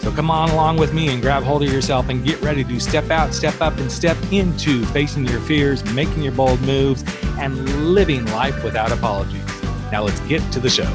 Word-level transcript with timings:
So 0.00 0.12
come 0.12 0.30
on 0.30 0.50
along 0.50 0.76
with 0.76 0.94
me 0.94 1.08
and 1.08 1.20
grab 1.20 1.42
hold 1.42 1.62
of 1.62 1.72
yourself 1.72 2.08
and 2.08 2.24
get 2.24 2.40
ready 2.40 2.64
to 2.64 2.80
step 2.80 3.10
out, 3.10 3.34
step 3.34 3.60
up, 3.60 3.76
and 3.78 3.90
step 3.90 4.16
into 4.32 4.84
facing 4.86 5.26
your 5.26 5.40
fears, 5.40 5.84
making 5.92 6.22
your 6.22 6.32
bold 6.32 6.60
moves, 6.62 7.04
and 7.38 7.92
living 7.94 8.24
life 8.26 8.62
without 8.64 8.92
apologies. 8.92 9.44
Now 9.90 10.04
let's 10.04 10.20
get 10.20 10.40
to 10.52 10.60
the 10.60 10.70
show. 10.70 10.90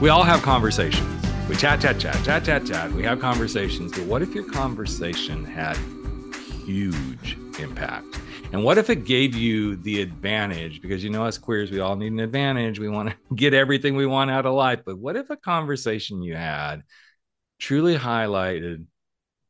We 0.00 0.08
all 0.08 0.22
have 0.22 0.42
conversations. 0.42 1.08
We 1.48 1.56
chat, 1.56 1.80
chat, 1.80 1.98
chat, 1.98 2.24
chat, 2.24 2.44
chat, 2.44 2.66
chat. 2.66 2.92
We 2.92 3.02
have 3.04 3.20
conversations. 3.20 3.92
But 3.92 4.04
what 4.04 4.22
if 4.22 4.34
your 4.34 4.44
conversation 4.44 5.44
had 5.44 5.76
huge 6.64 7.36
impact? 7.58 8.18
And 8.52 8.64
what 8.64 8.78
if 8.78 8.88
it 8.88 9.04
gave 9.04 9.34
you 9.34 9.76
the 9.76 10.00
advantage? 10.00 10.80
Because 10.80 11.02
you 11.02 11.10
know, 11.10 11.24
us 11.24 11.38
queers, 11.38 11.70
we 11.70 11.80
all 11.80 11.96
need 11.96 12.12
an 12.12 12.20
advantage. 12.20 12.78
We 12.78 12.88
want 12.88 13.10
to 13.10 13.16
get 13.34 13.52
everything 13.52 13.94
we 13.94 14.06
want 14.06 14.30
out 14.30 14.46
of 14.46 14.54
life. 14.54 14.80
But 14.84 14.98
what 14.98 15.16
if 15.16 15.30
a 15.30 15.36
conversation 15.36 16.22
you 16.22 16.34
had 16.34 16.82
truly 17.64 17.96
highlighted 17.96 18.84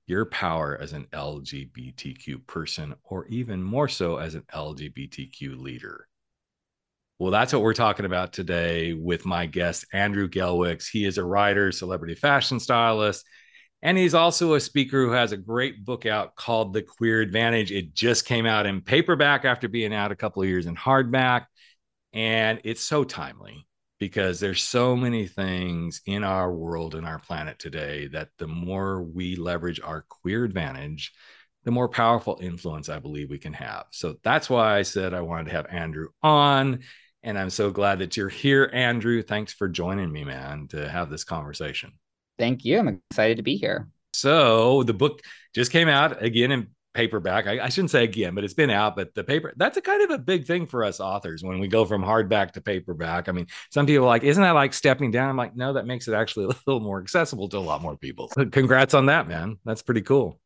your 0.06 0.24
power 0.24 0.78
as 0.80 0.92
an 0.92 1.04
LGBTQ 1.12 2.46
person, 2.46 2.94
or 3.02 3.26
even 3.26 3.60
more 3.60 3.88
so 3.88 4.18
as 4.18 4.36
an 4.36 4.44
LGBTQ 4.54 5.60
leader. 5.60 6.06
Well, 7.18 7.32
that's 7.32 7.52
what 7.52 7.62
we're 7.62 7.74
talking 7.74 8.06
about 8.06 8.32
today 8.32 8.92
with 8.92 9.26
my 9.26 9.46
guest, 9.46 9.86
Andrew 9.92 10.28
Gelwicks. 10.28 10.88
He 10.88 11.04
is 11.04 11.18
a 11.18 11.24
writer, 11.24 11.72
celebrity 11.72 12.14
fashion 12.14 12.60
stylist, 12.60 13.26
and 13.82 13.98
he's 13.98 14.14
also 14.14 14.54
a 14.54 14.60
speaker 14.60 15.04
who 15.04 15.10
has 15.10 15.32
a 15.32 15.36
great 15.36 15.84
book 15.84 16.06
out 16.06 16.36
called 16.36 16.72
The 16.72 16.82
Queer 16.82 17.20
Advantage. 17.20 17.72
It 17.72 17.94
just 17.94 18.26
came 18.26 18.46
out 18.46 18.64
in 18.64 18.80
paperback 18.80 19.44
after 19.44 19.66
being 19.66 19.92
out 19.92 20.12
a 20.12 20.16
couple 20.16 20.40
of 20.40 20.48
years 20.48 20.66
in 20.66 20.76
hardback, 20.76 21.46
and 22.12 22.60
it's 22.62 22.80
so 22.80 23.02
timely 23.02 23.66
because 23.98 24.40
there's 24.40 24.62
so 24.62 24.96
many 24.96 25.26
things 25.26 26.00
in 26.06 26.24
our 26.24 26.52
world 26.52 26.94
and 26.94 27.06
our 27.06 27.18
planet 27.18 27.58
today 27.58 28.08
that 28.08 28.28
the 28.38 28.46
more 28.46 29.02
we 29.02 29.36
leverage 29.36 29.80
our 29.82 30.04
queer 30.08 30.44
advantage 30.44 31.12
the 31.64 31.70
more 31.70 31.88
powerful 31.88 32.38
influence 32.42 32.88
i 32.88 32.98
believe 32.98 33.30
we 33.30 33.38
can 33.38 33.54
have. 33.54 33.86
So 33.90 34.16
that's 34.22 34.50
why 34.50 34.76
i 34.78 34.82
said 34.82 35.14
i 35.14 35.20
wanted 35.20 35.46
to 35.46 35.52
have 35.52 35.66
andrew 35.70 36.08
on 36.22 36.80
and 37.22 37.38
i'm 37.38 37.50
so 37.50 37.70
glad 37.70 38.00
that 38.00 38.16
you're 38.16 38.28
here 38.28 38.70
andrew. 38.72 39.22
Thanks 39.22 39.52
for 39.52 39.68
joining 39.68 40.12
me 40.12 40.24
man 40.24 40.68
to 40.68 40.88
have 40.88 41.10
this 41.10 41.24
conversation. 41.24 41.92
Thank 42.38 42.64
you. 42.64 42.78
I'm 42.78 43.00
excited 43.10 43.36
to 43.36 43.42
be 43.42 43.56
here. 43.56 43.88
So 44.12 44.82
the 44.82 44.94
book 44.94 45.20
just 45.54 45.72
came 45.72 45.88
out 45.88 46.22
again 46.22 46.52
in 46.52 46.68
paperback. 46.94 47.46
I, 47.46 47.64
I, 47.64 47.68
shouldn't 47.68 47.90
say 47.90 48.04
again, 48.04 48.34
but 48.34 48.44
it's 48.44 48.54
been 48.54 48.70
out. 48.70 48.96
But 48.96 49.14
the 49.14 49.24
paper, 49.24 49.52
that's 49.56 49.76
a 49.76 49.82
kind 49.82 50.02
of 50.02 50.10
a 50.10 50.18
big 50.18 50.46
thing 50.46 50.66
for 50.66 50.84
us 50.84 51.00
authors 51.00 51.42
when 51.42 51.58
we 51.58 51.68
go 51.68 51.84
from 51.84 52.02
hardback 52.02 52.52
to 52.52 52.60
paperback. 52.60 53.28
I 53.28 53.32
mean, 53.32 53.48
some 53.70 53.84
people 53.84 54.04
are 54.04 54.08
like, 54.08 54.22
isn't 54.22 54.42
that 54.42 54.52
like 54.52 54.72
stepping 54.72 55.10
down? 55.10 55.28
I'm 55.28 55.36
like, 55.36 55.56
no, 55.56 55.74
that 55.74 55.86
makes 55.86 56.08
it 56.08 56.14
actually 56.14 56.44
a 56.54 56.56
little 56.66 56.80
more 56.80 57.00
accessible 57.00 57.48
to 57.50 57.58
a 57.58 57.60
lot 57.60 57.82
more 57.82 57.96
people. 57.96 58.30
So 58.32 58.46
congrats 58.46 58.94
on 58.94 59.06
that, 59.06 59.28
man. 59.28 59.58
That's 59.64 59.82
pretty 59.82 60.02
cool. 60.02 60.40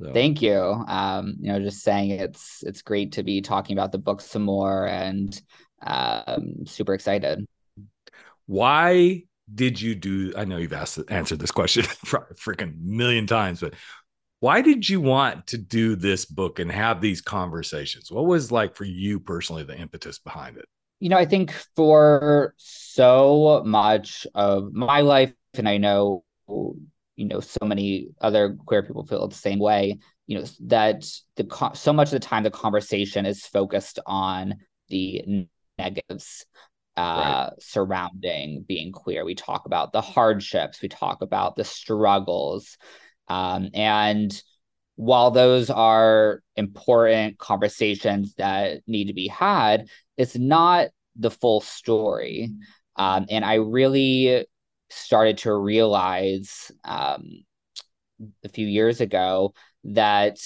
So. 0.00 0.12
Thank 0.12 0.40
you. 0.40 0.60
Um, 0.86 1.34
you 1.40 1.52
know, 1.52 1.58
just 1.58 1.82
saying 1.82 2.10
it's 2.12 2.62
it's 2.62 2.82
great 2.82 3.12
to 3.12 3.24
be 3.24 3.40
talking 3.40 3.76
about 3.76 3.90
the 3.90 3.98
book 3.98 4.20
some 4.20 4.42
more 4.42 4.86
and 4.86 5.40
um 5.82 6.66
super 6.66 6.94
excited. 6.94 7.44
Why 8.46 9.24
did 9.52 9.80
you 9.80 9.94
do 9.94 10.32
I 10.36 10.44
know 10.44 10.58
you've 10.58 10.72
asked 10.72 11.00
answered 11.08 11.38
this 11.38 11.50
question 11.50 11.82
freaking 12.04 12.78
million 12.80 13.26
times, 13.26 13.60
but 13.60 13.74
why 14.40 14.60
did 14.62 14.88
you 14.88 15.00
want 15.00 15.46
to 15.48 15.58
do 15.58 15.96
this 15.96 16.24
book 16.24 16.58
and 16.58 16.70
have 16.70 17.00
these 17.00 17.20
conversations? 17.20 18.10
What 18.10 18.26
was 18.26 18.52
like 18.52 18.76
for 18.76 18.84
you 18.84 19.18
personally 19.18 19.64
the 19.64 19.78
impetus 19.78 20.18
behind 20.18 20.56
it? 20.56 20.66
You 21.00 21.08
know 21.08 21.16
i 21.16 21.26
think 21.26 21.52
for 21.76 22.54
so 22.56 23.62
much 23.64 24.26
of 24.34 24.72
my 24.72 25.00
life 25.00 25.32
and 25.54 25.68
i 25.68 25.76
know 25.76 26.24
you 26.48 27.24
know 27.24 27.38
so 27.38 27.64
many 27.64 28.08
other 28.20 28.56
queer 28.66 28.82
people 28.82 29.06
feel 29.06 29.28
the 29.28 29.34
same 29.34 29.60
way 29.60 29.98
you 30.26 30.38
know 30.38 30.44
that 30.66 31.04
the 31.36 31.72
so 31.74 31.92
much 31.92 32.08
of 32.08 32.12
the 32.12 32.18
time 32.18 32.42
the 32.42 32.50
conversation 32.50 33.26
is 33.26 33.46
focused 33.46 34.00
on 34.06 34.54
the 34.88 35.46
negatives 35.78 36.44
uh, 36.96 37.00
right. 37.00 37.50
surrounding 37.60 38.64
being 38.66 38.90
queer. 38.90 39.24
We 39.24 39.36
talk 39.36 39.66
about 39.66 39.92
the 39.92 40.00
hardships 40.00 40.82
we 40.82 40.88
talk 40.88 41.22
about 41.22 41.54
the 41.54 41.62
struggles 41.62 42.76
um, 43.28 43.68
and 43.74 44.42
while 44.96 45.30
those 45.30 45.70
are 45.70 46.42
important 46.56 47.38
conversations 47.38 48.34
that 48.34 48.80
need 48.86 49.06
to 49.06 49.14
be 49.14 49.28
had, 49.28 49.88
it's 50.16 50.36
not 50.36 50.88
the 51.14 51.30
full 51.30 51.60
story. 51.60 52.50
Um, 52.96 53.26
and 53.30 53.44
I 53.44 53.54
really 53.54 54.46
started 54.90 55.38
to 55.38 55.54
realize 55.54 56.72
um, 56.84 57.44
a 58.44 58.48
few 58.48 58.66
years 58.66 59.00
ago 59.00 59.54
that 59.84 60.38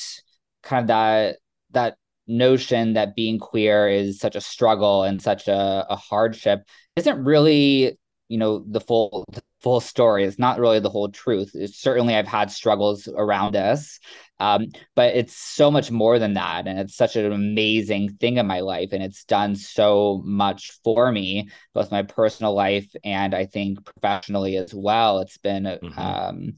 kind 0.62 0.82
of 0.82 0.88
that 0.88 1.36
that 1.70 1.96
notion 2.26 2.92
that 2.92 3.16
being 3.16 3.38
queer 3.38 3.88
is 3.88 4.18
such 4.18 4.36
a 4.36 4.40
struggle 4.40 5.02
and 5.04 5.20
such 5.20 5.48
a, 5.48 5.86
a 5.88 5.96
hardship 5.96 6.60
isn't 6.96 7.24
really 7.24 7.98
you 8.32 8.38
know 8.38 8.64
the 8.66 8.80
full 8.80 9.24
the 9.32 9.42
full 9.60 9.80
story. 9.80 10.24
It's 10.24 10.38
not 10.38 10.58
really 10.58 10.80
the 10.80 10.90
whole 10.90 11.10
truth. 11.10 11.50
It's, 11.54 11.78
certainly 11.78 12.14
i've 12.14 12.26
had 12.26 12.50
struggles 12.50 13.08
around 13.08 13.56
us 13.56 13.98
um, 14.42 14.66
but 14.96 15.14
it's 15.14 15.36
so 15.36 15.70
much 15.70 15.92
more 15.92 16.18
than 16.18 16.34
that 16.34 16.66
and 16.66 16.78
it's 16.78 16.96
such 16.96 17.14
an 17.14 17.30
amazing 17.30 18.16
thing 18.16 18.38
in 18.38 18.46
my 18.46 18.58
life 18.58 18.88
and 18.92 19.02
it's 19.02 19.24
done 19.24 19.54
so 19.54 20.20
much 20.24 20.72
for 20.82 21.12
me 21.12 21.48
both 21.74 21.92
my 21.92 22.02
personal 22.02 22.52
life 22.54 22.90
and 23.04 23.34
i 23.34 23.44
think 23.46 23.84
professionally 23.84 24.56
as 24.56 24.74
well. 24.74 25.20
It's 25.20 25.38
been 25.38 25.64
mm-hmm. 25.64 25.98
um, 25.98 26.54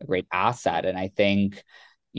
a 0.00 0.06
great 0.06 0.26
asset 0.32 0.86
and 0.86 0.98
i 0.98 1.08
think 1.16 1.62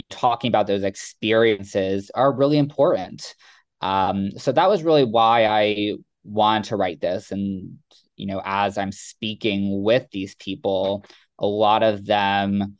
talking 0.09 0.47
about 0.47 0.67
those 0.67 0.83
experiences 0.83 2.09
are 2.15 2.31
really 2.31 2.57
important. 2.57 3.35
Um, 3.81 4.31
so 4.37 4.53
that 4.53 4.69
was 4.69 4.83
really 4.83 5.03
why 5.03 5.45
i 5.45 5.93
wanted 6.23 6.69
to 6.69 6.75
write 6.75 7.01
this 7.01 7.31
and 7.31 7.79
you 8.21 8.27
know, 8.27 8.39
as 8.45 8.77
I'm 8.77 8.91
speaking 8.91 9.81
with 9.81 10.05
these 10.11 10.35
people, 10.35 11.03
a 11.39 11.47
lot 11.47 11.81
of 11.81 12.05
them 12.05 12.77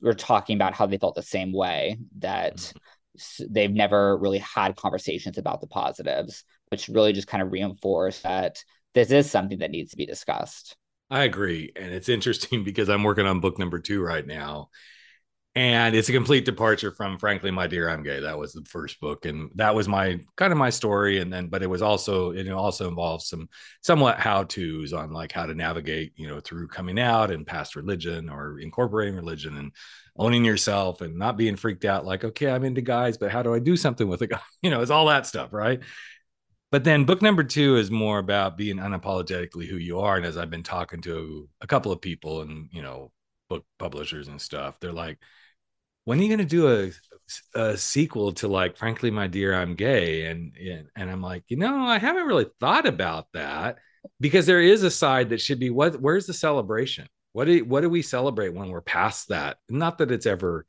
were 0.00 0.14
talking 0.14 0.54
about 0.54 0.72
how 0.72 0.86
they 0.86 0.98
felt 0.98 1.16
the 1.16 1.22
same 1.22 1.52
way 1.52 1.98
that 2.20 2.56
mm-hmm. 2.56 3.52
they've 3.52 3.72
never 3.72 4.16
really 4.16 4.38
had 4.38 4.76
conversations 4.76 5.36
about 5.36 5.60
the 5.60 5.66
positives, 5.66 6.44
which 6.68 6.88
really 6.88 7.12
just 7.12 7.26
kind 7.26 7.42
of 7.42 7.50
reinforced 7.50 8.22
that 8.22 8.62
this 8.94 9.10
is 9.10 9.28
something 9.28 9.58
that 9.58 9.72
needs 9.72 9.90
to 9.90 9.96
be 9.96 10.06
discussed. 10.06 10.76
I 11.10 11.24
agree. 11.24 11.72
And 11.74 11.92
it's 11.92 12.08
interesting 12.08 12.62
because 12.64 12.88
I'm 12.88 13.02
working 13.02 13.26
on 13.26 13.40
book 13.40 13.58
number 13.58 13.80
two 13.80 14.00
right 14.00 14.24
now 14.24 14.68
and 15.58 15.96
it's 15.96 16.08
a 16.08 16.12
complete 16.12 16.44
departure 16.44 16.92
from 16.92 17.18
frankly 17.18 17.50
my 17.50 17.66
dear 17.66 17.88
i'm 17.88 18.04
gay. 18.04 18.20
That 18.20 18.38
was 18.38 18.52
the 18.52 18.64
first 18.64 19.00
book 19.00 19.26
and 19.26 19.50
that 19.56 19.74
was 19.74 19.88
my 19.88 20.20
kind 20.36 20.52
of 20.52 20.58
my 20.58 20.70
story 20.70 21.18
and 21.18 21.32
then 21.32 21.48
but 21.48 21.64
it 21.64 21.66
was 21.66 21.82
also 21.82 22.30
it 22.30 22.48
also 22.48 22.86
involves 22.86 23.28
some 23.28 23.48
somewhat 23.82 24.20
how 24.20 24.44
to's 24.44 24.92
on 24.92 25.12
like 25.12 25.32
how 25.32 25.46
to 25.46 25.54
navigate 25.54 26.12
you 26.14 26.28
know 26.28 26.38
through 26.38 26.68
coming 26.68 27.00
out 27.00 27.32
and 27.32 27.44
past 27.44 27.74
religion 27.74 28.30
or 28.30 28.60
incorporating 28.60 29.16
religion 29.16 29.56
and 29.56 29.72
owning 30.16 30.44
yourself 30.44 31.00
and 31.00 31.18
not 31.18 31.36
being 31.36 31.56
freaked 31.56 31.84
out 31.84 32.06
like 32.06 32.22
okay 32.22 32.48
i'm 32.48 32.64
into 32.64 32.80
guys 32.80 33.18
but 33.18 33.32
how 33.32 33.42
do 33.42 33.52
i 33.52 33.58
do 33.58 33.76
something 33.76 34.06
with 34.06 34.22
a 34.22 34.28
guy? 34.28 34.40
You 34.62 34.70
know 34.70 34.80
it's 34.80 34.92
all 34.92 35.06
that 35.06 35.26
stuff 35.26 35.52
right? 35.52 35.80
But 36.70 36.84
then 36.84 37.04
book 37.04 37.22
number 37.22 37.42
two 37.42 37.76
is 37.78 37.90
more 37.90 38.18
about 38.18 38.58
being 38.58 38.76
unapologetically 38.76 39.66
who 39.66 39.76
you 39.76 39.98
are 40.00 40.16
and 40.16 40.26
as 40.26 40.36
i've 40.36 40.50
been 40.50 40.62
talking 40.62 41.00
to 41.02 41.48
a 41.60 41.66
couple 41.66 41.90
of 41.90 42.00
people 42.00 42.42
and 42.42 42.68
you 42.70 42.82
know 42.82 43.10
book 43.48 43.64
publishers 43.78 44.28
and 44.28 44.40
stuff 44.40 44.78
they're 44.78 44.92
like 44.92 45.18
when 46.08 46.18
are 46.18 46.22
you 46.22 46.28
going 46.28 46.38
to 46.38 46.44
do 46.46 46.90
a, 47.54 47.60
a 47.60 47.76
sequel 47.76 48.32
to 48.32 48.48
like 48.48 48.78
frankly 48.78 49.10
my 49.10 49.26
dear 49.26 49.52
i'm 49.52 49.74
gay? 49.74 50.24
And 50.24 50.56
and 50.96 51.10
i'm 51.10 51.20
like 51.20 51.44
you 51.48 51.58
know 51.58 51.84
i 51.84 51.98
haven't 51.98 52.24
really 52.24 52.46
thought 52.60 52.86
about 52.86 53.26
that 53.34 53.76
because 54.18 54.46
there 54.46 54.62
is 54.62 54.82
a 54.84 54.90
side 54.90 55.28
that 55.28 55.42
should 55.42 55.60
be 55.60 55.68
what 55.68 56.00
where's 56.00 56.24
the 56.24 56.32
celebration? 56.32 57.06
What 57.34 57.44
do 57.44 57.62
what 57.62 57.82
do 57.82 57.90
we 57.90 58.00
celebrate 58.00 58.54
when 58.54 58.70
we're 58.70 58.80
past 58.80 59.28
that? 59.28 59.58
Not 59.68 59.98
that 59.98 60.10
it's 60.10 60.24
ever 60.24 60.64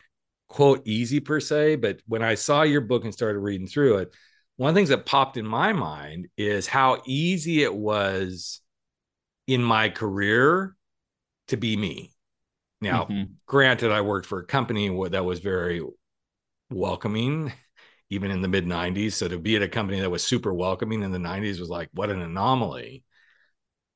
quote 0.49 0.85
easy 0.85 1.19
per 1.19 1.39
se 1.39 1.75
but 1.75 2.01
when 2.07 2.23
i 2.23 2.33
saw 2.33 2.63
your 2.63 2.81
book 2.81 3.03
and 3.03 3.13
started 3.13 3.37
reading 3.37 3.67
through 3.67 3.97
it 3.97 4.11
one 4.57 4.69
of 4.69 4.73
the 4.73 4.79
things 4.79 4.89
that 4.89 5.05
popped 5.05 5.37
in 5.37 5.45
my 5.45 5.71
mind 5.71 6.27
is 6.37 6.65
how 6.65 7.03
easy 7.05 7.61
it 7.61 7.73
was 7.73 8.59
in 9.45 9.61
my 9.61 9.89
career 9.89 10.75
to 11.47 11.55
be 11.55 11.77
me 11.77 12.11
now, 12.81 13.05
mm-hmm. 13.05 13.33
granted, 13.45 13.91
I 13.91 14.01
worked 14.01 14.25
for 14.25 14.39
a 14.39 14.45
company 14.45 14.89
that 15.09 15.25
was 15.25 15.39
very 15.39 15.81
welcoming 16.69 17.51
even 18.09 18.31
in 18.31 18.41
the 18.41 18.47
mid 18.47 18.65
90s. 18.65 19.13
So 19.13 19.27
to 19.27 19.37
be 19.37 19.55
at 19.55 19.61
a 19.61 19.67
company 19.67 19.99
that 19.99 20.09
was 20.09 20.23
super 20.23 20.53
welcoming 20.53 21.03
in 21.03 21.11
the 21.11 21.19
90s 21.19 21.59
was 21.59 21.69
like, 21.69 21.89
what 21.93 22.09
an 22.09 22.21
anomaly. 22.21 23.03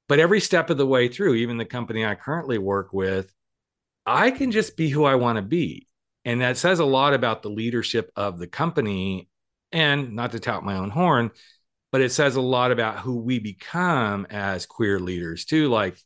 But 0.07 0.19
every 0.19 0.39
step 0.39 0.69
of 0.69 0.77
the 0.77 0.85
way 0.85 1.07
through, 1.07 1.35
even 1.35 1.57
the 1.57 1.65
company 1.65 2.05
I 2.05 2.15
currently 2.15 2.57
work 2.57 2.93
with, 2.93 3.33
I 4.05 4.31
can 4.31 4.51
just 4.51 4.77
be 4.77 4.89
who 4.89 5.05
I 5.05 5.15
want 5.15 5.37
to 5.37 5.41
be. 5.41 5.87
And 6.25 6.41
that 6.41 6.57
says 6.57 6.79
a 6.79 6.85
lot 6.85 7.13
about 7.13 7.41
the 7.41 7.49
leadership 7.49 8.11
of 8.15 8.37
the 8.37 8.47
company. 8.47 9.29
And 9.71 10.13
not 10.13 10.33
to 10.33 10.39
tout 10.39 10.63
my 10.63 10.77
own 10.77 10.91
horn, 10.91 11.31
but 11.91 12.01
it 12.01 12.11
says 12.11 12.35
a 12.35 12.41
lot 12.41 12.71
about 12.71 12.99
who 12.99 13.17
we 13.17 13.39
become 13.39 14.27
as 14.29 14.67
queer 14.67 14.99
leaders 14.99 15.45
too. 15.45 15.67
Like, 15.67 15.97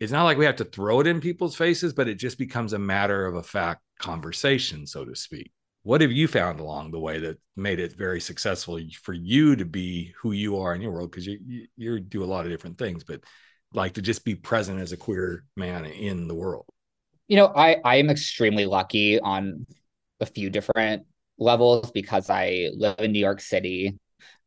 it's 0.00 0.12
not 0.12 0.24
like 0.24 0.38
we 0.38 0.44
have 0.44 0.56
to 0.56 0.64
throw 0.64 1.00
it 1.00 1.06
in 1.06 1.20
people's 1.20 1.56
faces, 1.56 1.92
but 1.92 2.08
it 2.08 2.16
just 2.16 2.38
becomes 2.38 2.72
a 2.72 2.78
matter 2.78 3.26
of 3.26 3.36
a 3.36 3.42
fact 3.42 3.82
conversation, 3.98 4.86
so 4.86 5.04
to 5.04 5.14
speak. 5.14 5.52
What 5.82 6.00
have 6.00 6.12
you 6.12 6.26
found 6.28 6.60
along 6.60 6.90
the 6.90 7.00
way 7.00 7.18
that 7.20 7.38
made 7.56 7.78
it 7.78 7.96
very 7.96 8.20
successful 8.20 8.80
for 9.02 9.12
you 9.12 9.54
to 9.56 9.64
be 9.64 10.14
who 10.18 10.32
you 10.32 10.58
are 10.58 10.74
in 10.74 10.80
your 10.80 10.92
world? 10.92 11.10
Because 11.10 11.26
you, 11.26 11.38
you, 11.46 11.66
you 11.76 12.00
do 12.00 12.24
a 12.24 12.26
lot 12.26 12.46
of 12.46 12.50
different 12.50 12.78
things, 12.78 13.04
but 13.04 13.20
like 13.74 13.94
to 13.94 14.02
just 14.02 14.24
be 14.24 14.34
present 14.34 14.80
as 14.80 14.92
a 14.92 14.96
queer 14.96 15.44
man 15.56 15.84
in 15.84 16.26
the 16.26 16.34
world. 16.34 16.66
You 17.28 17.36
know, 17.36 17.52
I 17.54 17.76
I 17.84 17.96
am 17.96 18.10
extremely 18.10 18.66
lucky 18.66 19.20
on 19.20 19.66
a 20.20 20.26
few 20.26 20.50
different 20.50 21.04
levels 21.38 21.90
because 21.90 22.30
I 22.30 22.70
live 22.74 22.96
in 22.98 23.12
New 23.12 23.18
York 23.18 23.40
City. 23.40 23.98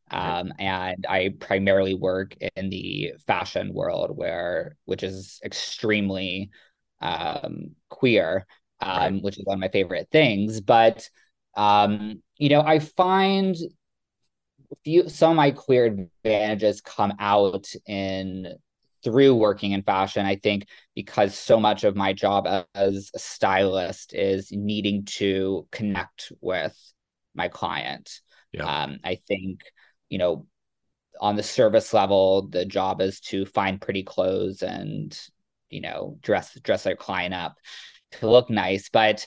Um, 0.09 0.53
and 0.57 1.05
I 1.07 1.33
primarily 1.39 1.93
work 1.93 2.35
in 2.55 2.69
the 2.69 3.13
fashion 3.25 3.73
world 3.73 4.15
where 4.15 4.77
which 4.85 5.03
is 5.03 5.39
extremely 5.43 6.49
um, 7.01 7.71
queer, 7.89 8.45
um, 8.79 8.97
right. 9.15 9.23
which 9.23 9.37
is 9.37 9.45
one 9.45 9.55
of 9.55 9.61
my 9.61 9.69
favorite 9.69 10.07
things. 10.11 10.61
But 10.61 11.09
um, 11.55 12.21
you 12.37 12.49
know, 12.49 12.61
I 12.61 12.79
find 12.79 13.55
few 14.83 15.09
some 15.09 15.31
of 15.31 15.37
my 15.37 15.51
queer 15.51 15.85
advantages 15.85 16.81
come 16.81 17.13
out 17.19 17.67
in 17.85 18.53
through 19.03 19.35
working 19.35 19.71
in 19.71 19.83
fashion. 19.83 20.25
I 20.25 20.35
think 20.35 20.67
because 20.95 21.37
so 21.37 21.59
much 21.59 21.83
of 21.83 21.95
my 21.95 22.13
job 22.13 22.47
as 22.73 23.11
a 23.15 23.19
stylist 23.19 24.13
is 24.13 24.51
needing 24.51 25.05
to 25.05 25.67
connect 25.71 26.31
with 26.41 26.75
my 27.35 27.47
client. 27.47 28.21
Yeah. 28.51 28.65
Um, 28.65 28.99
I 29.03 29.15
think, 29.15 29.61
you 30.09 30.17
know, 30.17 30.45
on 31.19 31.35
the 31.35 31.43
service 31.43 31.93
level, 31.93 32.47
the 32.47 32.65
job 32.65 33.01
is 33.01 33.19
to 33.19 33.45
find 33.45 33.81
pretty 33.81 34.03
clothes 34.03 34.61
and, 34.61 35.19
you 35.69 35.81
know, 35.81 36.17
dress 36.21 36.53
dress 36.61 36.83
their 36.83 36.95
client 36.95 37.33
up 37.33 37.55
to 38.13 38.29
look 38.29 38.49
nice. 38.49 38.89
But 38.89 39.25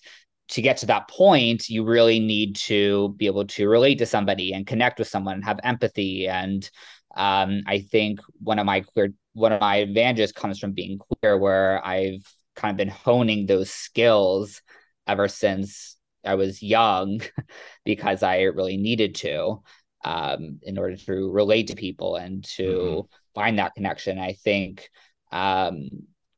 to 0.50 0.62
get 0.62 0.78
to 0.78 0.86
that 0.86 1.08
point, 1.08 1.68
you 1.68 1.84
really 1.84 2.18
need 2.18 2.56
to 2.56 3.14
be 3.16 3.26
able 3.26 3.46
to 3.46 3.68
relate 3.68 3.98
to 3.98 4.06
somebody 4.06 4.52
and 4.52 4.66
connect 4.66 4.98
with 4.98 5.08
someone 5.08 5.34
and 5.34 5.44
have 5.44 5.60
empathy. 5.62 6.26
And 6.26 6.68
um, 7.16 7.62
I 7.66 7.80
think 7.80 8.20
one 8.40 8.58
of 8.58 8.66
my 8.66 8.80
queer 8.80 9.12
one 9.32 9.52
of 9.52 9.60
my 9.60 9.76
advantages 9.76 10.32
comes 10.32 10.58
from 10.58 10.72
being 10.72 10.98
queer, 10.98 11.38
where 11.38 11.84
I've 11.86 12.26
kind 12.56 12.72
of 12.72 12.76
been 12.76 12.88
honing 12.88 13.46
those 13.46 13.70
skills 13.70 14.60
ever 15.06 15.28
since 15.28 15.96
I 16.24 16.34
was 16.34 16.62
young, 16.62 17.20
because 17.84 18.22
I 18.24 18.42
really 18.42 18.76
needed 18.76 19.14
to 19.16 19.62
um, 20.04 20.60
in 20.62 20.78
order 20.78 20.96
to 20.96 21.30
relate 21.30 21.68
to 21.68 21.74
people 21.74 22.16
and 22.16 22.44
to 22.44 22.62
mm-hmm. 22.62 23.06
find 23.34 23.58
that 23.58 23.74
connection. 23.74 24.18
I 24.18 24.32
think 24.32 24.88
um, 25.32 25.88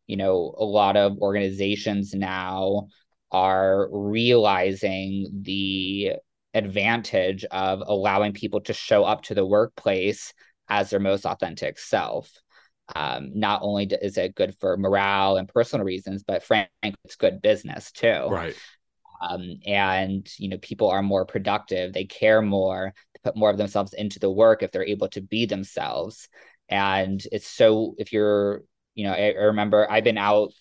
you 0.06 0.16
know 0.16 0.54
a 0.56 0.64
lot 0.64 0.96
of 0.96 1.18
organizations 1.18 2.14
now 2.14 2.88
are 3.30 3.88
realizing 3.90 5.42
the 5.42 6.12
advantage 6.54 7.44
of 7.46 7.82
allowing 7.86 8.32
people 8.32 8.60
to 8.60 8.74
show 8.74 9.04
up 9.04 9.22
to 9.22 9.34
the 9.34 9.46
workplace 9.46 10.34
as 10.68 10.90
their 10.90 11.00
most 11.00 11.24
authentic 11.24 11.78
self. 11.78 12.30
Um, 12.94 13.30
not 13.34 13.60
only 13.62 13.84
is 13.84 14.18
it 14.18 14.34
good 14.34 14.54
for 14.58 14.76
morale 14.76 15.36
and 15.36 15.48
personal 15.48 15.86
reasons, 15.86 16.24
but 16.24 16.42
frankly, 16.42 16.94
it's 17.04 17.16
good 17.16 17.40
business 17.40 17.90
too. 17.92 18.26
Right. 18.28 18.54
Um, 19.22 19.58
and 19.66 20.28
you 20.38 20.48
know, 20.48 20.58
people 20.58 20.90
are 20.90 21.02
more 21.02 21.24
productive. 21.24 21.92
They 21.92 22.04
care 22.04 22.42
more. 22.42 22.92
Put 23.24 23.36
more 23.36 23.50
of 23.50 23.58
themselves 23.58 23.92
into 23.92 24.18
the 24.18 24.30
work 24.30 24.62
if 24.62 24.72
they're 24.72 24.84
able 24.84 25.08
to 25.10 25.20
be 25.20 25.46
themselves. 25.46 26.28
And 26.68 27.22
it's 27.30 27.48
so 27.48 27.94
if 27.98 28.12
you're, 28.12 28.62
you 28.94 29.04
know, 29.04 29.12
I, 29.12 29.34
I 29.38 29.44
remember 29.44 29.90
I've 29.90 30.04
been 30.04 30.18
out 30.18 30.52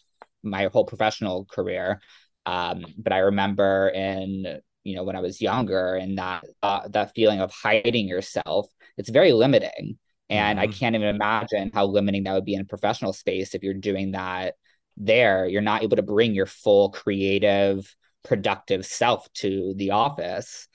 my 0.43 0.69
whole 0.71 0.85
professional 0.85 1.45
career 1.45 1.99
um, 2.45 2.85
but 2.97 3.13
I 3.13 3.19
remember 3.19 3.89
in 3.89 4.61
you 4.83 4.95
know 4.95 5.03
when 5.03 5.15
I 5.15 5.21
was 5.21 5.41
younger 5.41 5.95
and 5.95 6.17
that 6.17 6.43
uh, 6.63 6.87
that 6.89 7.13
feeling 7.13 7.39
of 7.39 7.51
hiding 7.51 8.07
yourself, 8.07 8.67
it's 8.97 9.09
very 9.09 9.33
limiting. 9.33 9.97
And 10.29 10.59
mm-hmm. 10.59 10.69
I 10.69 10.73
can't 10.73 10.95
even 10.95 11.13
imagine 11.15 11.71
how 11.73 11.85
limiting 11.85 12.23
that 12.23 12.33
would 12.33 12.45
be 12.45 12.55
in 12.55 12.61
a 12.61 12.65
professional 12.65 13.13
space 13.13 13.53
if 13.53 13.63
you're 13.63 13.73
doing 13.73 14.11
that 14.11 14.55
there. 14.97 15.45
You're 15.45 15.61
not 15.61 15.83
able 15.83 15.97
to 15.97 16.03
bring 16.03 16.33
your 16.33 16.45
full 16.45 16.89
creative, 16.89 17.93
productive 18.23 18.85
self 18.85 19.31
to 19.33 19.73
the 19.75 19.91
office. 19.91 20.67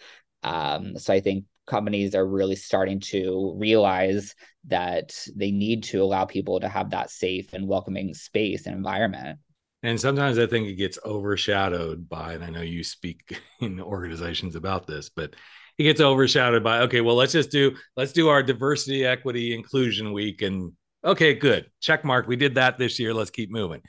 Um, 0.42 0.98
so 0.98 1.12
I 1.12 1.20
think 1.20 1.44
companies 1.66 2.14
are 2.14 2.26
really 2.26 2.56
starting 2.56 3.00
to 3.00 3.54
realize 3.58 4.34
that 4.66 5.16
they 5.34 5.50
need 5.50 5.84
to 5.84 6.02
allow 6.02 6.24
people 6.24 6.60
to 6.60 6.68
have 6.68 6.90
that 6.90 7.10
safe 7.10 7.52
and 7.52 7.68
welcoming 7.68 8.14
space 8.14 8.66
and 8.66 8.76
environment. 8.76 9.38
And 9.82 10.00
sometimes 10.00 10.38
I 10.38 10.46
think 10.46 10.68
it 10.68 10.74
gets 10.74 10.98
overshadowed 11.04 12.08
by, 12.08 12.32
and 12.32 12.44
I 12.44 12.50
know 12.50 12.62
you 12.62 12.82
speak 12.82 13.40
in 13.60 13.80
organizations 13.80 14.56
about 14.56 14.86
this, 14.86 15.08
but 15.08 15.34
it 15.78 15.82
gets 15.82 16.00
overshadowed 16.00 16.64
by, 16.64 16.80
okay, 16.80 17.02
well, 17.02 17.16
let's 17.16 17.32
just 17.32 17.50
do, 17.50 17.76
let's 17.96 18.12
do 18.12 18.28
our 18.28 18.42
diversity, 18.42 19.04
equity, 19.04 19.54
inclusion 19.54 20.12
week. 20.12 20.42
And 20.42 20.72
okay, 21.04 21.34
good. 21.34 21.70
Check 21.80 22.04
mark. 22.04 22.26
We 22.26 22.36
did 22.36 22.54
that 22.54 22.78
this 22.78 22.98
year. 22.98 23.12
Let's 23.12 23.30
keep 23.30 23.50
moving. 23.50 23.82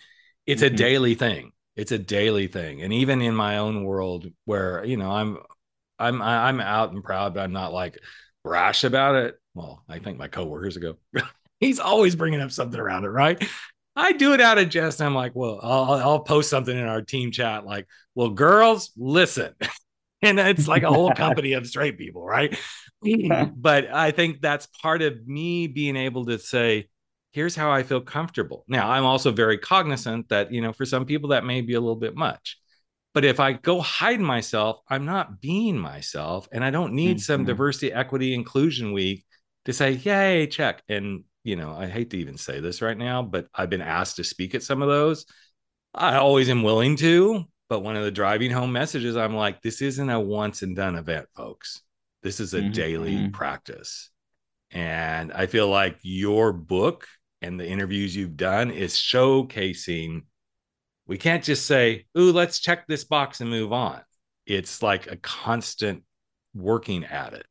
It's 0.45 0.61
mm-hmm. 0.61 0.75
a 0.75 0.77
daily 0.77 1.15
thing. 1.15 1.51
It's 1.75 1.91
a 1.91 1.97
daily 1.97 2.47
thing. 2.47 2.81
And 2.81 2.91
even 2.91 3.21
in 3.21 3.35
my 3.35 3.57
own 3.57 3.83
world 3.83 4.27
where, 4.45 4.83
you 4.83 4.97
know, 4.97 5.11
I'm, 5.11 5.37
I'm, 5.99 6.21
I'm 6.21 6.59
out 6.59 6.91
and 6.91 7.03
proud, 7.03 7.33
but 7.33 7.41
I'm 7.41 7.53
not 7.53 7.73
like 7.73 7.99
brash 8.43 8.83
about 8.83 9.15
it. 9.15 9.35
Well, 9.53 9.83
I 9.89 9.99
think 9.99 10.17
my 10.17 10.27
coworkers 10.27 10.77
go, 10.77 10.97
he's 11.59 11.79
always 11.79 12.15
bringing 12.15 12.41
up 12.41 12.51
something 12.51 12.79
around 12.79 13.05
it, 13.05 13.09
right? 13.09 13.43
I 13.95 14.11
do 14.11 14.33
it 14.33 14.41
out 14.41 14.59
of 14.59 14.69
jest. 14.69 15.01
I'm 15.01 15.15
like, 15.15 15.31
well, 15.35 15.59
I'll, 15.61 15.93
I'll 15.93 16.19
post 16.19 16.51
something 16.51 16.77
in 16.77 16.85
our 16.85 17.01
team 17.01 17.31
chat 17.31 17.65
like, 17.65 17.87
well, 18.13 18.29
girls, 18.29 18.91
listen. 18.95 19.55
and 20.21 20.39
it's 20.39 20.67
like 20.67 20.83
a 20.83 20.93
whole 20.93 21.11
company 21.15 21.53
of 21.53 21.65
straight 21.67 21.97
people, 21.97 22.23
right? 22.23 22.57
but 23.55 23.91
I 23.91 24.11
think 24.11 24.41
that's 24.41 24.67
part 24.67 25.01
of 25.01 25.27
me 25.27 25.67
being 25.67 25.95
able 25.95 26.25
to 26.27 26.37
say, 26.37 26.89
here's 27.31 27.55
how 27.55 27.71
I 27.71 27.83
feel 27.83 28.01
comfortable. 28.01 28.65
Now, 28.67 28.89
I'm 28.89 29.05
also 29.05 29.31
very 29.31 29.57
cognizant 29.57 30.29
that, 30.29 30.51
you 30.51 30.61
know, 30.61 30.73
for 30.73 30.85
some 30.85 31.05
people 31.05 31.29
that 31.29 31.45
may 31.45 31.61
be 31.61 31.73
a 31.73 31.79
little 31.79 31.95
bit 31.95 32.15
much. 32.15 32.57
But 33.13 33.25
if 33.25 33.39
I 33.39 33.53
go 33.53 33.81
hide 33.81 34.19
myself, 34.19 34.79
I'm 34.89 35.05
not 35.05 35.41
being 35.41 35.77
myself. 35.77 36.47
And 36.51 36.63
I 36.63 36.69
don't 36.69 36.93
need 36.93 37.17
mm-hmm. 37.17 37.21
some 37.21 37.45
diversity, 37.45 37.91
equity, 37.91 38.33
inclusion 38.33 38.93
week 38.93 39.25
to 39.65 39.73
say, 39.73 39.91
yay, 39.91 40.47
check. 40.47 40.83
And 40.87 41.23
you 41.47 41.55
know, 41.55 41.73
I 41.73 41.87
hate 41.87 42.09
to 42.09 42.17
even 42.17 42.37
say 42.37 42.59
this 42.59 42.81
right 42.81 42.97
now, 42.97 43.23
but 43.23 43.47
I've 43.55 43.69
been 43.69 43.81
asked 43.81 44.17
to 44.17 44.23
speak 44.25 44.53
at 44.53 44.63
some 44.63 44.81
of 44.81 44.89
those. 44.89 45.25
I 45.93 46.17
always 46.17 46.49
am 46.49 46.61
willing 46.61 46.97
to, 46.97 47.45
but 47.69 47.79
one 47.79 47.95
of 47.95 48.03
the 48.03 48.11
driving 48.11 48.51
home 48.51 48.73
messages, 48.73 49.15
I'm 49.15 49.33
like, 49.33 49.61
this 49.61 49.81
isn't 49.81 50.09
a 50.09 50.19
once 50.19 50.61
and 50.61 50.75
done 50.75 50.95
event, 50.95 51.27
folks. 51.37 51.81
This 52.21 52.41
is 52.41 52.53
a 52.53 52.59
mm-hmm. 52.59 52.71
daily 52.71 53.29
practice. 53.29 54.09
And 54.71 55.31
I 55.31 55.45
feel 55.45 55.69
like 55.69 55.97
your 56.01 56.51
book 56.51 57.07
and 57.41 57.57
the 57.57 57.67
interviews 57.67 58.13
you've 58.13 58.35
done 58.35 58.69
is 58.69 58.95
showcasing 58.95 60.23
we 61.07 61.17
can't 61.17 61.43
just 61.43 61.65
say, 61.65 62.05
ooh, 62.17 62.31
let's 62.31 62.59
check 62.59 62.85
this 62.85 63.05
box 63.05 63.41
and 63.41 63.49
move 63.49 63.71
on. 63.71 64.01
It's 64.45 64.83
like 64.83 65.07
a 65.07 65.15
constant 65.17 66.03
working 66.53 67.05
at 67.05 67.33
it. 67.33 67.45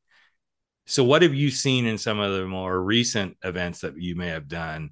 So, 0.86 1.02
what 1.02 1.22
have 1.22 1.34
you 1.34 1.50
seen 1.50 1.86
in 1.86 1.98
some 1.98 2.20
of 2.20 2.32
the 2.32 2.46
more 2.46 2.80
recent 2.80 3.36
events 3.42 3.80
that 3.80 4.00
you 4.00 4.14
may 4.14 4.28
have 4.28 4.48
done? 4.48 4.90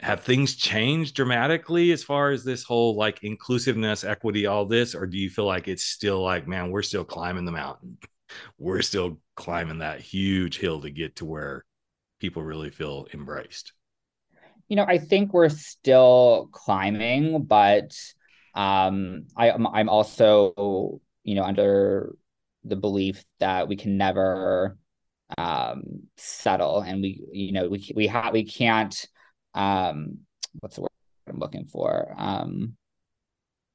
Have 0.00 0.22
things 0.22 0.56
changed 0.56 1.14
dramatically 1.16 1.90
as 1.90 2.04
far 2.04 2.30
as 2.30 2.44
this 2.44 2.62
whole 2.62 2.96
like 2.96 3.22
inclusiveness, 3.22 4.04
equity, 4.04 4.46
all 4.46 4.66
this? 4.66 4.94
Or 4.94 5.06
do 5.06 5.18
you 5.18 5.30
feel 5.30 5.46
like 5.46 5.68
it's 5.68 5.84
still 5.84 6.22
like, 6.22 6.46
man, 6.46 6.70
we're 6.70 6.82
still 6.82 7.04
climbing 7.04 7.44
the 7.44 7.52
mountain? 7.52 7.98
We're 8.58 8.82
still 8.82 9.20
climbing 9.36 9.78
that 9.78 10.00
huge 10.00 10.58
hill 10.58 10.80
to 10.80 10.90
get 10.90 11.16
to 11.16 11.24
where 11.24 11.64
people 12.18 12.42
really 12.42 12.70
feel 12.70 13.06
embraced? 13.14 13.72
You 14.68 14.76
know, 14.76 14.84
I 14.86 14.98
think 14.98 15.32
we're 15.32 15.48
still 15.48 16.48
climbing, 16.52 17.44
but 17.44 17.96
um, 18.54 19.26
I, 19.36 19.50
I'm 19.50 19.88
also, 19.88 21.00
you 21.22 21.34
know, 21.34 21.44
under 21.44 22.16
the 22.64 22.76
belief 22.76 23.24
that 23.38 23.68
we 23.68 23.76
can 23.76 23.96
never 23.96 24.76
um, 25.38 25.82
settle, 26.16 26.80
and 26.80 27.02
we 27.02 27.20
you 27.32 27.52
know 27.52 27.68
we 27.68 27.90
we 27.94 28.06
have 28.08 28.32
we 28.32 28.44
can't 28.44 29.06
um, 29.54 30.18
what's 30.60 30.76
the 30.76 30.82
word 30.82 30.90
I'm 31.28 31.38
looking 31.38 31.66
for 31.66 32.14
um, 32.16 32.76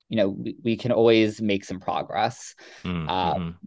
you 0.10 0.18
know 0.18 0.30
we, 0.30 0.56
we 0.64 0.78
can 0.78 0.92
always 0.92 1.42
make 1.42 1.66
some 1.66 1.80
progress. 1.80 2.56
Mm-hmm. 2.84 3.10
Um, 3.10 3.58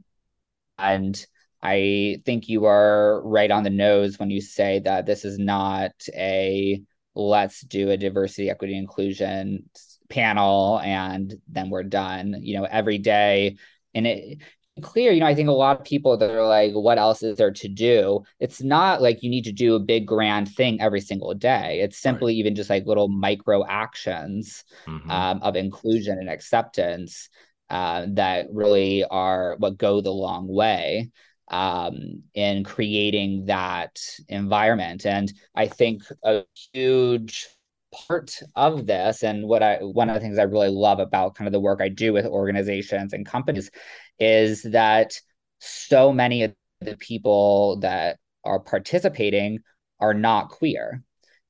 and 0.78 1.26
I 1.62 2.20
think 2.24 2.48
you 2.48 2.66
are 2.66 3.22
right 3.22 3.50
on 3.50 3.62
the 3.62 3.70
nose 3.70 4.18
when 4.18 4.30
you 4.30 4.40
say 4.40 4.80
that 4.80 5.06
this 5.06 5.24
is 5.24 5.38
not 5.38 5.92
a 6.14 6.82
let's 7.14 7.60
do 7.60 7.90
a 7.90 7.96
diversity, 7.96 8.50
equity, 8.50 8.76
inclusion 8.76 9.68
panel 10.08 10.80
and 10.80 11.34
then 11.48 11.70
we're 11.70 11.82
done. 11.82 12.36
You 12.40 12.58
know, 12.58 12.64
every 12.64 12.98
day. 12.98 13.56
And 13.94 14.06
it 14.06 14.38
clear, 14.82 15.12
you 15.12 15.20
know, 15.20 15.26
I 15.26 15.34
think 15.34 15.48
a 15.48 15.52
lot 15.52 15.78
of 15.78 15.84
people 15.84 16.16
that 16.16 16.30
are 16.30 16.46
like, 16.46 16.72
what 16.72 16.98
else 16.98 17.22
is 17.22 17.36
there 17.36 17.52
to 17.52 17.68
do? 17.68 18.22
It's 18.40 18.62
not 18.62 19.00
like 19.00 19.22
you 19.22 19.30
need 19.30 19.44
to 19.44 19.52
do 19.52 19.76
a 19.76 19.80
big 19.80 20.06
grand 20.06 20.52
thing 20.52 20.80
every 20.80 21.00
single 21.00 21.32
day. 21.34 21.80
It's 21.80 21.98
simply 21.98 22.32
right. 22.32 22.38
even 22.38 22.54
just 22.54 22.70
like 22.70 22.86
little 22.86 23.08
micro 23.08 23.64
actions 23.66 24.64
mm-hmm. 24.86 25.10
um, 25.10 25.40
of 25.42 25.54
inclusion 25.56 26.18
and 26.18 26.28
acceptance 26.28 27.28
uh, 27.70 28.06
that 28.10 28.46
really 28.52 29.04
are 29.04 29.56
what 29.58 29.78
go 29.78 30.00
the 30.00 30.10
long 30.10 30.48
way 30.48 31.10
um, 31.48 32.22
in 32.34 32.64
creating 32.64 33.46
that 33.46 34.00
environment. 34.28 35.06
And 35.06 35.32
I 35.54 35.66
think 35.66 36.02
a 36.22 36.44
huge 36.72 37.46
part 37.92 38.40
of 38.56 38.86
this 38.86 39.22
and 39.22 39.46
what 39.46 39.62
I 39.62 39.76
one 39.76 40.08
of 40.08 40.14
the 40.14 40.20
things 40.20 40.38
I 40.38 40.42
really 40.42 40.68
love 40.68 40.98
about 40.98 41.36
kind 41.36 41.46
of 41.46 41.52
the 41.52 41.60
work 41.60 41.80
I 41.80 41.88
do 41.88 42.12
with 42.12 42.26
organizations 42.26 43.12
and 43.12 43.24
companies 43.24 43.70
is 44.18 44.62
that 44.62 45.20
so 45.60 46.12
many 46.12 46.42
of 46.42 46.54
the 46.80 46.96
people 46.96 47.78
that 47.80 48.18
are 48.44 48.60
participating 48.60 49.60
are 50.00 50.14
not 50.14 50.48
queer. 50.48 51.02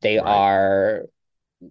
They 0.02 0.18
right. 0.18 0.26
are 0.26 1.02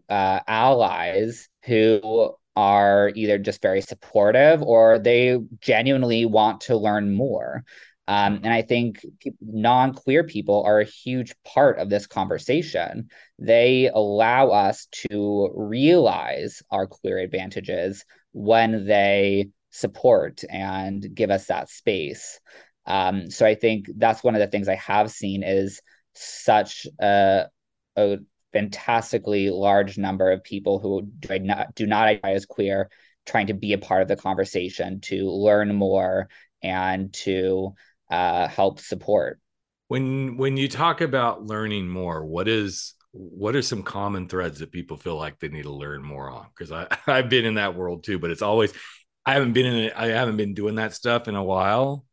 uh, 0.10 0.40
allies 0.48 1.50
who 1.66 2.34
are 2.56 3.12
either 3.16 3.38
just 3.38 3.62
very 3.62 3.82
supportive 3.82 4.62
or 4.62 5.00
they 5.00 5.38
genuinely 5.60 6.26
want 6.26 6.62
to 6.62 6.78
learn 6.78 7.14
more. 7.14 7.64
Um, 8.08 8.42
and 8.44 8.54
I 8.54 8.62
think 8.62 9.06
non 9.42 9.94
queer 9.94 10.24
people 10.26 10.64
are 10.64 10.82
a 10.82 10.86
huge 10.86 11.34
part 11.46 11.80
of 11.80 11.90
this 11.90 12.06
conversation. 12.06 13.10
They 13.40 13.90
allow 13.94 14.50
us 14.50 14.88
to 15.10 15.50
realize 15.56 16.62
our 16.70 16.86
queer 16.86 17.20
advantages 17.20 18.04
when 18.34 18.86
they 18.86 19.50
support 19.70 20.44
and 20.50 21.14
give 21.14 21.32
us 21.32 21.46
that 21.48 21.70
space. 21.70 22.40
Um, 22.86 23.30
so 23.30 23.46
I 23.46 23.56
think 23.56 23.88
that's 23.96 24.24
one 24.24 24.36
of 24.36 24.42
the 24.42 24.48
things 24.48 24.68
I 24.68 24.76
have 24.76 25.10
seen 25.10 25.42
is 25.44 25.82
such 26.14 26.86
a, 27.00 27.46
a 27.96 28.18
fantastically 28.52 29.50
large 29.50 29.98
number 29.98 30.30
of 30.32 30.44
people 30.44 30.80
who 30.80 31.08
do 31.20 31.40
not, 31.40 31.74
do 31.74 31.86
not 31.86 32.08
identify 32.08 32.32
as 32.34 32.46
queer 32.46 32.90
trying 33.26 33.48
to 33.48 33.54
be 33.54 33.74
a 33.74 33.78
part 33.78 34.02
of 34.02 34.10
the 34.10 34.18
conversation 34.18 35.00
to 35.00 35.30
learn 35.30 35.74
more 35.74 36.28
and 36.62 37.14
to 37.14 37.74
uh, 38.14 38.48
help 38.48 38.80
support. 38.80 39.40
When 39.88 40.38
when 40.38 40.56
you 40.56 40.70
talk 40.70 41.02
about 41.02 41.44
learning 41.44 41.90
more, 41.90 42.24
what 42.24 42.48
is 42.48 42.94
what 43.12 43.56
are 43.56 43.62
some 43.62 43.82
common 43.84 44.28
threads 44.28 44.60
that 44.60 44.72
people 44.72 44.98
feel 44.98 45.18
like 45.18 45.40
they 45.40 45.48
need 45.48 45.64
to 45.64 45.72
learn 45.72 46.04
more 46.04 46.30
on? 46.30 46.46
Because 46.56 46.72
I 46.72 46.88
I've 47.08 47.30
been 47.30 47.46
in 47.46 47.56
that 47.56 47.76
world 47.76 48.04
too, 48.04 48.20
but 48.20 48.30
it's 48.30 48.44
always 48.44 48.72
I 49.26 49.34
haven't 49.34 49.54
been 49.54 49.66
in 49.66 49.76
it. 49.86 49.94
I 49.96 50.08
haven't 50.08 50.38
been 50.38 50.54
doing 50.54 50.76
that 50.76 50.94
stuff 50.94 51.28
in 51.28 51.36
a 51.36 51.44
while, 51.44 52.06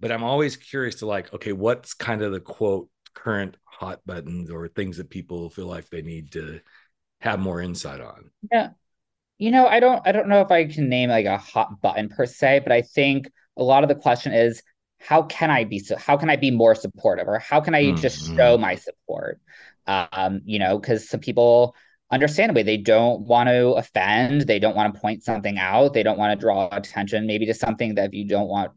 but 0.00 0.10
I'm 0.10 0.24
always 0.24 0.56
curious 0.56 0.96
to 0.96 1.06
like, 1.06 1.32
okay, 1.34 1.52
what's 1.52 1.92
kind 1.92 2.22
of 2.22 2.32
the 2.32 2.40
quote 2.40 2.88
current 3.14 3.58
hot 3.64 4.00
buttons 4.06 4.50
or 4.50 4.68
things 4.68 4.96
that 4.96 5.10
people 5.10 5.50
feel 5.50 5.66
like 5.66 5.90
they 5.90 6.02
need 6.02 6.32
to 6.32 6.60
have 7.20 7.40
more 7.40 7.60
insight 7.60 8.00
on? 8.00 8.30
Yeah. 8.50 8.70
You 9.36 9.50
know, 9.50 9.66
I 9.66 9.80
don't 9.80 10.00
I 10.06 10.12
don't 10.12 10.28
know 10.28 10.40
if 10.40 10.50
I 10.50 10.64
can 10.64 10.88
name 10.88 11.10
like 11.10 11.26
a 11.26 11.36
hot 11.36 11.82
button 11.82 12.08
per 12.08 12.24
se, 12.24 12.60
but 12.60 12.72
I 12.72 12.80
think 12.80 13.30
a 13.58 13.62
lot 13.62 13.82
of 13.82 13.88
the 13.88 13.94
question 13.94 14.32
is 14.32 14.62
how 14.98 15.22
can 15.22 15.50
I 15.50 15.64
be 15.64 15.78
so 15.78 15.96
how 15.96 16.16
can 16.16 16.30
I 16.30 16.36
be 16.36 16.50
more 16.50 16.74
supportive 16.74 17.28
or 17.28 17.38
how 17.38 17.60
can 17.60 17.74
I 17.74 17.84
mm-hmm. 17.84 17.96
just 17.96 18.34
show 18.34 18.58
my 18.58 18.76
support? 18.76 19.40
Um, 19.86 20.40
you 20.44 20.58
know, 20.58 20.78
because 20.78 21.08
some 21.08 21.20
people 21.20 21.74
understandably 22.10 22.62
they 22.62 22.76
don't 22.76 23.22
want 23.22 23.48
to 23.48 23.72
offend, 23.72 24.42
they 24.42 24.58
don't 24.58 24.76
want 24.76 24.94
to 24.94 25.00
point 25.00 25.22
something 25.22 25.58
out, 25.58 25.92
they 25.92 26.02
don't 26.02 26.18
want 26.18 26.38
to 26.38 26.42
draw 26.42 26.68
attention 26.72 27.26
maybe 27.26 27.46
to 27.46 27.54
something 27.54 27.96
that 27.96 28.12
you 28.14 28.26
don't 28.26 28.48
want 28.48 28.72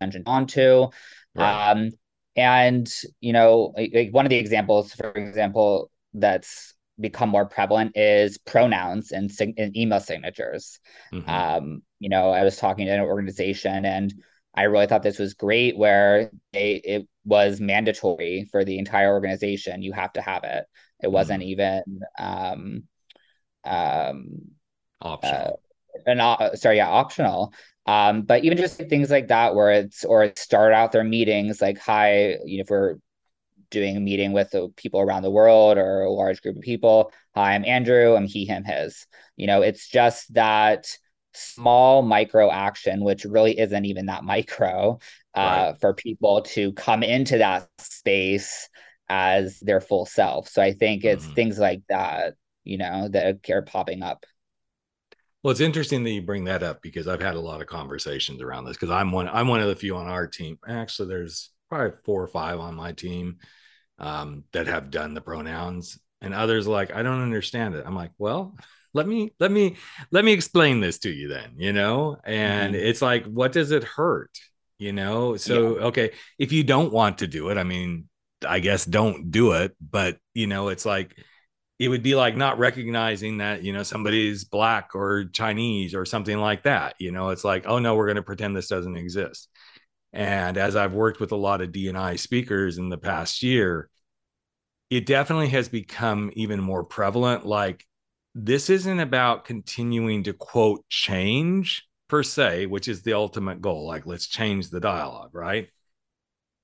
attention 0.00 0.22
onto. 0.26 0.88
Right. 1.34 1.70
Um, 1.70 1.90
and 2.36 2.90
you 3.20 3.32
know, 3.32 3.74
like, 3.76 4.10
one 4.10 4.26
of 4.26 4.30
the 4.30 4.36
examples, 4.36 4.92
for 4.92 5.10
example, 5.12 5.90
that's 6.14 6.74
become 7.00 7.30
more 7.30 7.46
prevalent 7.46 7.96
is 7.96 8.38
pronouns 8.38 9.12
and, 9.12 9.30
sig- 9.30 9.58
in 9.58 9.76
email 9.76 10.00
signatures. 10.00 10.78
Mm-hmm. 11.12 11.28
Um, 11.28 11.82
you 11.98 12.08
know, 12.08 12.30
I 12.30 12.44
was 12.44 12.56
talking 12.56 12.86
to 12.86 12.92
an 12.92 13.00
organization 13.00 13.84
and 13.84 14.12
I 14.54 14.64
really 14.64 14.86
thought 14.86 15.02
this 15.02 15.18
was 15.18 15.34
great 15.34 15.76
where 15.76 16.30
they, 16.52 16.74
it 16.84 17.08
was 17.24 17.60
mandatory 17.60 18.46
for 18.50 18.64
the 18.64 18.78
entire 18.78 19.12
organization. 19.12 19.82
You 19.82 19.92
have 19.92 20.12
to 20.14 20.20
have 20.20 20.44
it. 20.44 20.64
It 21.02 21.10
wasn't 21.10 21.42
mm. 21.42 21.46
even 21.46 21.82
um, 22.18 22.82
um, 23.64 24.26
optional. 25.00 25.60
Uh, 26.06 26.10
an, 26.10 26.20
uh, 26.20 26.54
sorry, 26.54 26.76
yeah, 26.76 26.88
optional. 26.88 27.52
Um, 27.86 28.22
but 28.22 28.44
even 28.44 28.58
just 28.58 28.76
things 28.76 29.10
like 29.10 29.28
that, 29.28 29.54
where 29.54 29.72
it's 29.72 30.04
or 30.04 30.32
start 30.36 30.72
out 30.72 30.92
their 30.92 31.04
meetings 31.04 31.60
like, 31.60 31.78
"Hi, 31.78 32.36
you 32.44 32.58
know, 32.58 32.62
if 32.62 32.70
we're 32.70 32.96
doing 33.70 33.96
a 33.96 34.00
meeting 34.00 34.32
with 34.32 34.50
the 34.50 34.68
people 34.76 35.00
around 35.00 35.22
the 35.22 35.30
world 35.30 35.78
or 35.78 36.02
a 36.02 36.10
large 36.10 36.42
group 36.42 36.56
of 36.56 36.62
people, 36.62 37.10
hi, 37.34 37.54
I'm 37.54 37.64
Andrew. 37.64 38.14
I'm 38.14 38.26
he, 38.26 38.44
him, 38.44 38.64
his. 38.64 39.06
You 39.36 39.48
know, 39.48 39.62
it's 39.62 39.88
just 39.88 40.32
that 40.34 40.96
small 41.34 42.02
micro 42.02 42.50
action, 42.50 43.04
which 43.04 43.24
really 43.24 43.58
isn't 43.58 43.84
even 43.84 44.06
that 44.06 44.24
micro, 44.24 44.98
uh, 45.34 45.40
right. 45.70 45.74
for 45.80 45.94
people 45.94 46.42
to 46.42 46.72
come 46.72 47.02
into 47.02 47.38
that 47.38 47.68
space 47.78 48.68
as 49.08 49.60
their 49.60 49.80
full 49.80 50.06
self. 50.06 50.48
So 50.48 50.62
I 50.62 50.72
think 50.72 51.04
it's 51.04 51.24
mm-hmm. 51.24 51.34
things 51.34 51.58
like 51.58 51.82
that, 51.88 52.34
you 52.64 52.78
know, 52.78 53.08
that 53.08 53.48
are 53.50 53.62
popping 53.62 54.02
up. 54.02 54.24
Well, 55.42 55.50
it's 55.50 55.60
interesting 55.60 56.04
that 56.04 56.10
you 56.10 56.22
bring 56.22 56.44
that 56.44 56.62
up 56.62 56.82
because 56.82 57.08
I've 57.08 57.20
had 57.20 57.34
a 57.34 57.40
lot 57.40 57.60
of 57.60 57.66
conversations 57.66 58.40
around 58.40 58.64
this 58.64 58.76
because 58.76 58.90
I'm 58.90 59.10
one 59.10 59.28
I'm 59.28 59.48
one 59.48 59.60
of 59.60 59.68
the 59.68 59.76
few 59.76 59.96
on 59.96 60.06
our 60.06 60.28
team. 60.28 60.58
Actually, 60.66 61.08
there's 61.08 61.50
probably 61.68 61.96
four 62.04 62.22
or 62.22 62.28
five 62.28 62.60
on 62.60 62.76
my 62.76 62.92
team 62.92 63.38
um, 63.98 64.44
that 64.52 64.68
have 64.68 64.90
done 64.90 65.14
the 65.14 65.20
pronouns, 65.20 65.98
and 66.20 66.32
others 66.32 66.68
like 66.68 66.94
I 66.94 67.02
don't 67.02 67.22
understand 67.22 67.74
it. 67.74 67.84
I'm 67.84 67.96
like, 67.96 68.12
well, 68.18 68.56
let 68.94 69.06
me 69.06 69.32
let 69.40 69.50
me 69.50 69.76
let 70.10 70.24
me 70.24 70.32
explain 70.32 70.80
this 70.80 70.98
to 71.00 71.10
you 71.10 71.28
then 71.28 71.52
you 71.56 71.72
know? 71.72 72.16
And 72.24 72.74
mm-hmm. 72.74 72.86
it's 72.86 73.02
like 73.02 73.24
what 73.26 73.52
does 73.52 73.70
it 73.70 73.84
hurt 73.84 74.38
you 74.78 74.92
know? 74.92 75.36
So 75.36 75.78
yeah. 75.78 75.84
okay 75.86 76.10
if 76.38 76.52
you 76.52 76.64
don't 76.64 76.92
want 76.92 77.18
to 77.18 77.26
do 77.26 77.48
it 77.48 77.58
i 77.58 77.64
mean 77.64 78.08
i 78.46 78.58
guess 78.58 78.84
don't 78.84 79.30
do 79.30 79.52
it 79.52 79.76
but 79.80 80.18
you 80.34 80.46
know 80.46 80.68
it's 80.68 80.84
like 80.84 81.16
it 81.78 81.88
would 81.88 82.02
be 82.02 82.14
like 82.14 82.36
not 82.36 82.58
recognizing 82.58 83.38
that 83.38 83.62
you 83.62 83.72
know 83.72 83.82
somebody's 83.82 84.44
black 84.44 84.94
or 84.94 85.24
chinese 85.26 85.94
or 85.94 86.04
something 86.04 86.38
like 86.38 86.64
that 86.64 86.94
you 86.98 87.12
know? 87.12 87.30
It's 87.30 87.44
like 87.44 87.64
oh 87.66 87.78
no 87.78 87.94
we're 87.94 88.06
going 88.06 88.16
to 88.16 88.22
pretend 88.22 88.56
this 88.56 88.68
doesn't 88.68 88.96
exist. 88.96 89.48
And 90.12 90.58
as 90.58 90.76
i've 90.76 90.92
worked 90.94 91.20
with 91.20 91.32
a 91.32 91.36
lot 91.36 91.60
of 91.60 91.72
D&I 91.72 92.16
speakers 92.16 92.78
in 92.78 92.88
the 92.88 92.98
past 92.98 93.42
year 93.42 93.88
it 94.92 95.06
definitely 95.06 95.48
has 95.48 95.70
become 95.70 96.30
even 96.34 96.60
more 96.60 96.84
prevalent. 96.84 97.46
Like 97.46 97.86
this 98.34 98.70
isn't 98.70 99.00
about 99.00 99.44
continuing 99.44 100.22
to 100.24 100.32
quote 100.32 100.88
change 100.88 101.86
per 102.08 102.22
se, 102.22 102.66
which 102.66 102.88
is 102.88 103.02
the 103.02 103.12
ultimate 103.12 103.60
goal. 103.60 103.86
Like, 103.86 104.06
let's 104.06 104.26
change 104.26 104.70
the 104.70 104.80
dialogue, 104.80 105.30
right? 105.32 105.68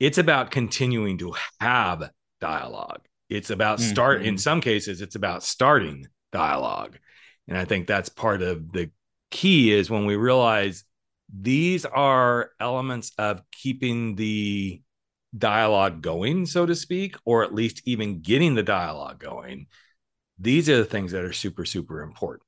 It's 0.00 0.18
about 0.18 0.50
continuing 0.50 1.18
to 1.18 1.34
have 1.60 2.10
dialogue. 2.40 3.02
It's 3.28 3.50
about 3.50 3.80
start, 3.80 4.18
mm-hmm. 4.18 4.28
in 4.28 4.38
some 4.38 4.60
cases, 4.60 5.00
it's 5.02 5.16
about 5.16 5.42
starting 5.42 6.06
dialogue. 6.32 6.98
And 7.46 7.58
I 7.58 7.64
think 7.64 7.86
that's 7.86 8.08
part 8.08 8.42
of 8.42 8.72
the 8.72 8.90
key 9.30 9.72
is 9.72 9.90
when 9.90 10.06
we 10.06 10.16
realize 10.16 10.84
these 11.34 11.84
are 11.84 12.50
elements 12.58 13.12
of 13.18 13.42
keeping 13.52 14.14
the 14.14 14.80
dialogue 15.36 16.00
going, 16.00 16.46
so 16.46 16.64
to 16.64 16.74
speak, 16.74 17.16
or 17.26 17.44
at 17.44 17.54
least 17.54 17.82
even 17.84 18.22
getting 18.22 18.54
the 18.54 18.62
dialogue 18.62 19.18
going 19.18 19.66
these 20.38 20.68
are 20.68 20.76
the 20.76 20.84
things 20.84 21.12
that 21.12 21.24
are 21.24 21.32
super 21.32 21.64
super 21.64 22.02
important. 22.02 22.42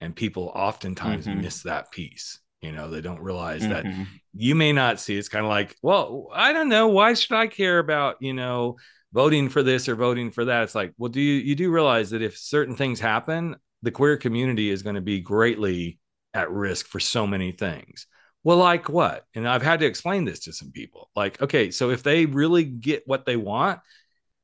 And 0.00 0.14
people 0.14 0.52
oftentimes 0.54 1.26
mm-hmm. 1.26 1.40
miss 1.40 1.62
that 1.62 1.90
piece 1.90 2.40
you 2.64 2.72
know 2.72 2.88
they 2.88 3.02
don't 3.02 3.20
realize 3.20 3.62
mm-hmm. 3.62 3.72
that 3.72 4.06
you 4.32 4.54
may 4.54 4.72
not 4.72 4.98
see 4.98 5.16
it's 5.16 5.28
kind 5.28 5.44
of 5.44 5.50
like 5.50 5.76
well 5.82 6.28
i 6.34 6.52
don't 6.52 6.70
know. 6.70 6.88
Why 6.88 7.12
should 7.12 7.36
i 7.36 7.46
care 7.46 7.78
about 7.78 8.16
you 8.20 8.32
know 8.32 8.76
voting 9.12 9.48
for 9.48 9.62
this 9.62 9.88
or 9.88 9.94
voting 9.94 10.30
for 10.30 10.46
that? 10.46 10.62
It's 10.62 10.74
like 10.74 10.94
well 10.96 11.10
do 11.10 11.20
you 11.20 11.34
you 11.34 11.54
do 11.54 11.70
realize 11.70 12.10
that 12.10 12.22
if 12.22 12.38
certain 12.38 12.74
things 12.74 12.98
happen 12.98 13.56
the 13.82 13.90
queer 13.90 14.16
community 14.16 14.70
is 14.70 14.82
going 14.82 14.94
to 14.94 15.02
be 15.02 15.20
greatly 15.20 15.98
at 16.32 16.50
risk 16.50 16.86
for 16.86 16.98
so 16.98 17.26
many 17.26 17.52
things. 17.52 18.06
Well 18.42 18.56
like 18.56 18.88
what? 18.88 19.24
And 19.34 19.46
i've 19.46 19.62
had 19.62 19.80
to 19.80 19.86
explain 19.86 20.24
this 20.24 20.40
to 20.40 20.52
some 20.54 20.72
people. 20.72 21.10
Like 21.14 21.40
okay 21.42 21.70
so 21.70 21.90
if 21.90 22.02
they 22.02 22.24
really 22.24 22.64
get 22.64 23.02
what 23.06 23.26
they 23.26 23.36
want 23.36 23.80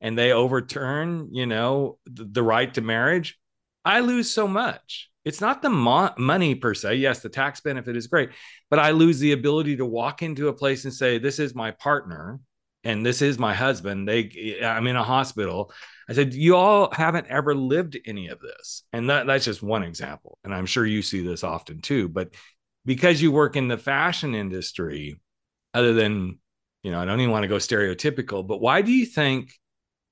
and 0.01 0.17
they 0.17 0.33
overturn, 0.33 1.29
you 1.31 1.45
know, 1.45 1.99
the, 2.05 2.25
the 2.25 2.43
right 2.43 2.73
to 2.73 2.81
marriage, 2.81 3.39
I 3.85 4.01
lose 4.01 4.29
so 4.29 4.47
much. 4.47 5.09
it's 5.23 5.41
not 5.41 5.61
the 5.61 5.69
mo- 5.69 6.13
money 6.17 6.55
per 6.55 6.73
se. 6.73 6.95
Yes, 6.95 7.19
the 7.21 7.29
tax 7.29 7.61
benefit 7.61 7.95
is 7.95 8.07
great, 8.07 8.31
but 8.69 8.79
I 8.79 8.91
lose 8.91 9.19
the 9.19 9.33
ability 9.33 9.77
to 9.77 9.85
walk 9.85 10.23
into 10.23 10.47
a 10.47 10.53
place 10.53 10.85
and 10.85 10.93
say, 10.93 11.17
"This 11.19 11.39
is 11.39 11.55
my 11.55 11.71
partner." 11.71 12.39
And 12.83 13.05
this 13.05 13.21
is 13.21 13.37
my 13.37 13.53
husband. 13.53 14.07
They, 14.07 14.59
I'm 14.63 14.87
in 14.87 14.95
a 14.95 15.03
hospital. 15.03 15.71
I 16.09 16.13
said, 16.13 16.33
you 16.33 16.55
all 16.55 16.89
haven't 16.91 17.27
ever 17.27 17.53
lived 17.53 17.95
any 18.07 18.29
of 18.29 18.39
this. 18.39 18.81
And 18.91 19.07
that, 19.11 19.27
that's 19.27 19.45
just 19.45 19.61
one 19.61 19.83
example. 19.83 20.39
And 20.43 20.51
I'm 20.51 20.65
sure 20.65 20.83
you 20.83 21.03
see 21.03 21.21
this 21.21 21.43
often 21.43 21.81
too. 21.81 22.09
But 22.09 22.33
because 22.83 23.21
you 23.21 23.31
work 23.31 23.55
in 23.55 23.67
the 23.67 23.77
fashion 23.77 24.33
industry, 24.33 25.19
other 25.75 25.93
than, 25.93 26.39
you 26.81 26.89
know, 26.89 26.99
I 26.99 27.05
don't 27.05 27.19
even 27.19 27.29
want 27.31 27.43
to 27.43 27.47
go 27.49 27.57
stereotypical, 27.57 28.47
but 28.47 28.61
why 28.61 28.81
do 28.81 28.91
you 28.91 29.05
think 29.05 29.53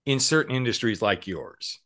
in 0.10 0.20
certain 0.20 0.56
industries 0.56 1.04
like 1.04 1.28
yours, 1.28 1.82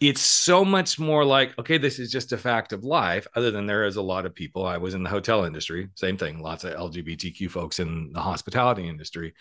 it's 0.00 0.20
so 0.20 0.64
much 0.64 0.98
more 0.98 1.24
like, 1.24 1.56
okay, 1.60 1.78
this 1.78 2.00
is 2.00 2.10
just 2.10 2.32
a 2.32 2.36
fact 2.36 2.72
of 2.72 2.82
life, 2.82 3.24
other 3.36 3.52
than 3.52 3.66
there 3.66 3.84
is 3.84 3.94
a 3.94 4.02
lot 4.02 4.26
of 4.26 4.34
people. 4.34 4.66
I 4.66 4.78
was 4.78 4.94
in 4.94 5.04
the 5.04 5.08
hotel 5.08 5.44
industry, 5.44 5.88
same 5.94 6.16
thing, 6.16 6.42
lots 6.42 6.64
of 6.64 6.74
LGBTQ 6.74 7.48
folks 7.48 7.78
in 7.78 8.10
the 8.12 8.20
hospitality 8.20 8.88
industry. 8.88 9.32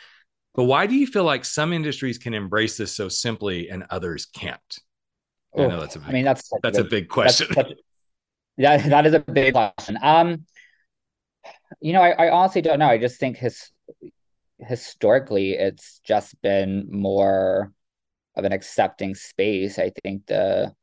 But 0.53 0.65
why 0.65 0.85
do 0.85 0.93
you 0.93 1.07
feel 1.07 1.23
like 1.23 1.43
some 1.43 1.73
industries 1.73 2.19
can 2.19 2.35
embrace 2.35 2.77
this 2.77 2.93
so 2.93 3.09
simply 3.09 3.71
and 3.71 3.85
others 3.89 4.27
can't? 4.27 4.59
I 5.57 5.65
know 5.65 5.79
that's 5.79 5.95
a 5.95 5.99
big, 5.99 6.09
I 6.09 6.11
mean 6.13 6.23
that's 6.23 6.47
that's 6.61 6.77
a, 6.77 6.83
big 6.83 7.09
question. 7.09 7.47
That's, 7.55 7.73
that 8.57 8.89
that 8.89 9.05
is 9.07 9.15
a 9.15 9.19
big 9.19 9.53
question. 9.53 9.97
Um 10.03 10.45
you 11.81 11.93
know, 11.93 12.01
I, 12.01 12.27
I 12.27 12.31
honestly 12.31 12.61
don't 12.61 12.77
know. 12.77 12.87
I 12.87 12.99
just 12.99 13.19
think 13.19 13.37
his 13.37 13.71
historically 14.59 15.53
it's 15.53 16.01
just 16.03 16.39
been 16.43 16.87
more 16.91 17.73
of 18.35 18.45
an 18.45 18.53
accepting 18.53 19.15
space. 19.15 19.79
I 19.79 19.91
think 20.03 20.25
the 20.27 20.73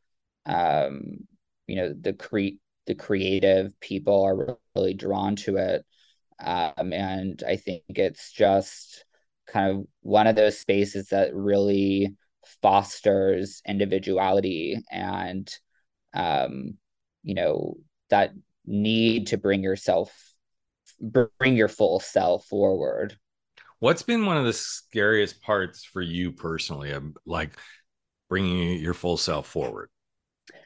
um, 0.47 1.27
you 1.67 1.77
know, 1.77 1.95
the 2.01 2.15
cre- 2.15 2.59
the 2.87 2.95
creative 2.95 3.79
people 3.81 4.25
are 4.25 4.59
really 4.75 4.95
drawn 4.95 5.37
to 5.37 5.57
it. 5.57 5.85
Um, 6.41 6.93
and 6.93 7.43
I 7.47 7.57
think 7.57 7.83
it's 7.89 8.33
just 8.33 9.05
kind 9.47 9.71
of 9.71 9.87
one 10.03 10.27
of 10.27 10.37
those 10.37 10.59
spaces 10.59 11.09
that 11.09 11.35
really 11.35 12.17
fosters 12.63 13.61
individuality 13.67 14.83
and 14.91 15.53
um, 16.15 16.75
you 17.23 17.35
know 17.35 17.77
that 18.11 18.33
need 18.65 19.29
to 19.29 19.37
bring 19.37 19.63
yourself 19.63 20.35
bring 21.01 21.57
your 21.57 21.69
full 21.69 22.01
self 22.01 22.47
forward. 22.47 23.19
What's 23.81 24.03
been 24.03 24.27
one 24.27 24.37
of 24.37 24.45
the 24.45 24.53
scariest 24.53 25.41
parts 25.41 25.85
for 25.85 26.01
you 26.01 26.33
personally, 26.33 26.91
of 26.91 27.17
like 27.25 27.57
bringing 28.29 28.81
your 28.81 28.95
full 28.95 29.17
self 29.17 29.47
forward? 29.47 29.89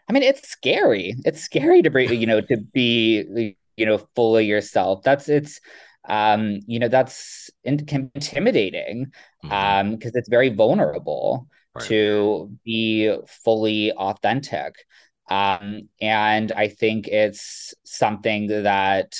I 0.08 0.12
mean, 0.12 0.22
it's 0.22 0.48
scary. 0.48 1.14
It's 1.24 1.42
scary 1.42 1.82
to 1.82 1.90
bring, 1.90 2.12
you 2.20 2.26
know, 2.26 2.40
to 2.40 2.56
be, 2.72 3.54
you 3.76 3.86
know, 3.86 3.98
fully 4.14 4.46
yourself. 4.46 5.02
That's 5.02 5.28
it's, 5.28 5.60
um, 6.08 6.60
you 6.66 6.78
know, 6.78 6.88
that's 6.88 7.50
in, 7.64 7.86
intimidating, 7.90 9.12
mm-hmm. 9.44 9.52
um, 9.52 9.90
because 9.96 10.12
it's 10.14 10.28
very 10.28 10.48
vulnerable 10.48 11.46
right. 11.74 11.84
to 11.86 12.50
be 12.64 13.14
fully 13.44 13.92
authentic. 13.92 14.74
Um, 15.30 15.88
and 16.00 16.50
I 16.52 16.68
think 16.68 17.08
it's 17.08 17.74
something 17.84 18.48
that 18.48 19.14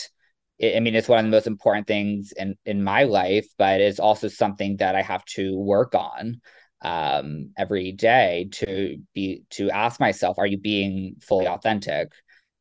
I 0.62 0.81
mean, 0.81 0.95
it's 0.95 1.09
one 1.09 1.19
of 1.19 1.25
the 1.25 1.37
most 1.37 1.47
important 1.47 1.87
things 1.87 2.33
in 2.33 2.57
in 2.64 2.85
my 2.85 3.04
life, 3.04 3.47
but 3.59 3.81
it's 3.81 3.99
also 3.99 4.28
something 4.28 4.76
that 4.76 4.95
I 4.95 5.02
have 5.02 5.25
to 5.37 5.57
work 5.59 5.95
on 5.95 6.40
um, 6.83 7.50
every 7.59 7.92
day 7.92 8.49
to 8.52 8.99
be 9.14 9.42
to 9.50 9.71
ask 9.71 9.99
myself: 9.99 10.38
Are 10.38 10.47
you 10.47 10.59
being 10.59 11.16
fully 11.21 11.49
authentic? 11.49 12.12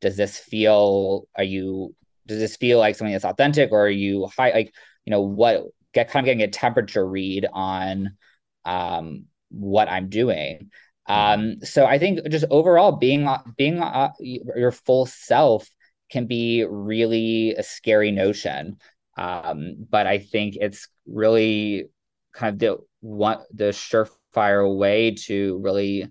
Does 0.01 0.17
this 0.17 0.38
feel? 0.38 1.27
Are 1.36 1.43
you? 1.43 1.96
Does 2.27 2.39
this 2.39 2.55
feel 2.55 2.79
like 2.79 2.96
something 2.96 3.13
that's 3.13 3.25
authentic, 3.25 3.72
or 3.72 3.86
are 3.86 3.89
you 3.89 4.27
high? 4.36 4.52
Like, 4.52 4.73
you 5.06 5.12
know, 5.12 5.21
what? 5.21 5.65
Get 5.93 6.10
kind 6.10 6.23
of 6.23 6.25
getting 6.25 6.43
a 6.43 6.47
temperature 6.47 7.06
read 7.06 7.45
on 7.52 8.17
um, 8.65 9.25
what 9.49 9.89
I'm 9.89 10.10
doing. 10.10 10.71
Mm-hmm. 11.10 11.41
Um, 11.41 11.56
so 11.63 11.86
I 11.86 11.99
think 11.99 12.28
just 12.30 12.45
overall 12.49 12.93
being 12.93 13.28
being 13.58 13.80
uh, 13.80 14.12
your 14.19 14.71
full 14.71 15.06
self 15.06 15.69
can 16.12 16.28
be 16.28 16.65
really 16.69 17.56
a 17.56 17.63
scary 17.63 18.12
notion. 18.12 18.78
Um, 19.17 19.76
but 19.89 20.08
I 20.08 20.19
think 20.19 20.56
it's 20.60 20.88
really 21.06 21.86
kind 22.34 22.54
of 22.54 22.60
the 22.60 22.78
one 23.02 23.39
the 23.54 23.65
surefire 23.65 24.78
way 24.78 25.12
to 25.26 25.60
really 25.63 26.08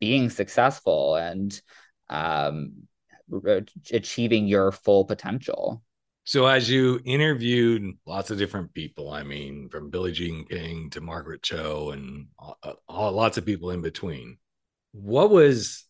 being 0.00 0.30
successful 0.30 1.16
and 1.16 1.60
um, 2.08 2.72
achieving 3.92 4.46
your 4.46 4.72
full 4.72 5.04
potential. 5.04 5.82
So, 6.24 6.46
as 6.46 6.68
you 6.68 7.00
interviewed 7.04 7.94
lots 8.04 8.30
of 8.30 8.38
different 8.38 8.74
people, 8.74 9.12
I 9.12 9.22
mean, 9.22 9.68
from 9.68 9.90
Billie 9.90 10.12
Jean 10.12 10.44
King 10.44 10.90
to 10.90 11.00
Margaret 11.00 11.42
Cho 11.42 11.90
and 11.90 12.26
all, 12.38 12.58
all, 12.88 13.12
lots 13.12 13.38
of 13.38 13.46
people 13.46 13.70
in 13.70 13.80
between, 13.80 14.38
what 14.92 15.30
was 15.30 15.84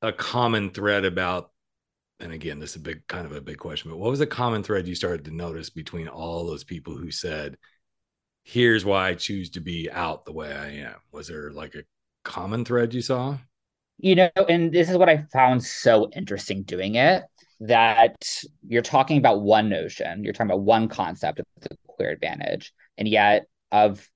a 0.00 0.12
common 0.12 0.70
thread 0.70 1.04
about 1.04 1.50
and 2.20 2.32
again, 2.32 2.58
this 2.58 2.70
is 2.70 2.76
a 2.76 2.80
big 2.80 3.06
kind 3.08 3.26
of 3.26 3.32
a 3.32 3.40
big 3.40 3.58
question, 3.58 3.90
but 3.90 3.98
what 3.98 4.10
was 4.10 4.20
a 4.20 4.26
common 4.26 4.62
thread 4.62 4.86
you 4.86 4.94
started 4.94 5.24
to 5.24 5.34
notice 5.34 5.70
between 5.70 6.08
all 6.08 6.46
those 6.46 6.64
people 6.64 6.96
who 6.96 7.10
said, 7.10 7.56
here's 8.44 8.84
why 8.84 9.08
I 9.08 9.14
choose 9.14 9.50
to 9.50 9.60
be 9.60 9.90
out 9.90 10.24
the 10.24 10.32
way 10.32 10.52
I 10.52 10.68
am? 10.86 10.96
Was 11.12 11.28
there 11.28 11.50
like 11.50 11.74
a 11.74 11.84
common 12.24 12.64
thread 12.64 12.94
you 12.94 13.02
saw? 13.02 13.38
You 13.98 14.16
know, 14.16 14.30
and 14.48 14.72
this 14.72 14.90
is 14.90 14.96
what 14.96 15.08
I 15.08 15.24
found 15.32 15.64
so 15.64 16.10
interesting 16.14 16.62
doing 16.62 16.96
it 16.96 17.24
that 17.60 18.42
you're 18.66 18.82
talking 18.82 19.18
about 19.18 19.42
one 19.42 19.68
notion, 19.68 20.24
you're 20.24 20.32
talking 20.32 20.50
about 20.50 20.62
one 20.62 20.88
concept 20.88 21.38
of 21.38 21.46
the 21.60 21.76
queer 21.86 22.10
advantage. 22.10 22.72
And 22.98 23.06
yet, 23.06 23.46
of 23.70 24.08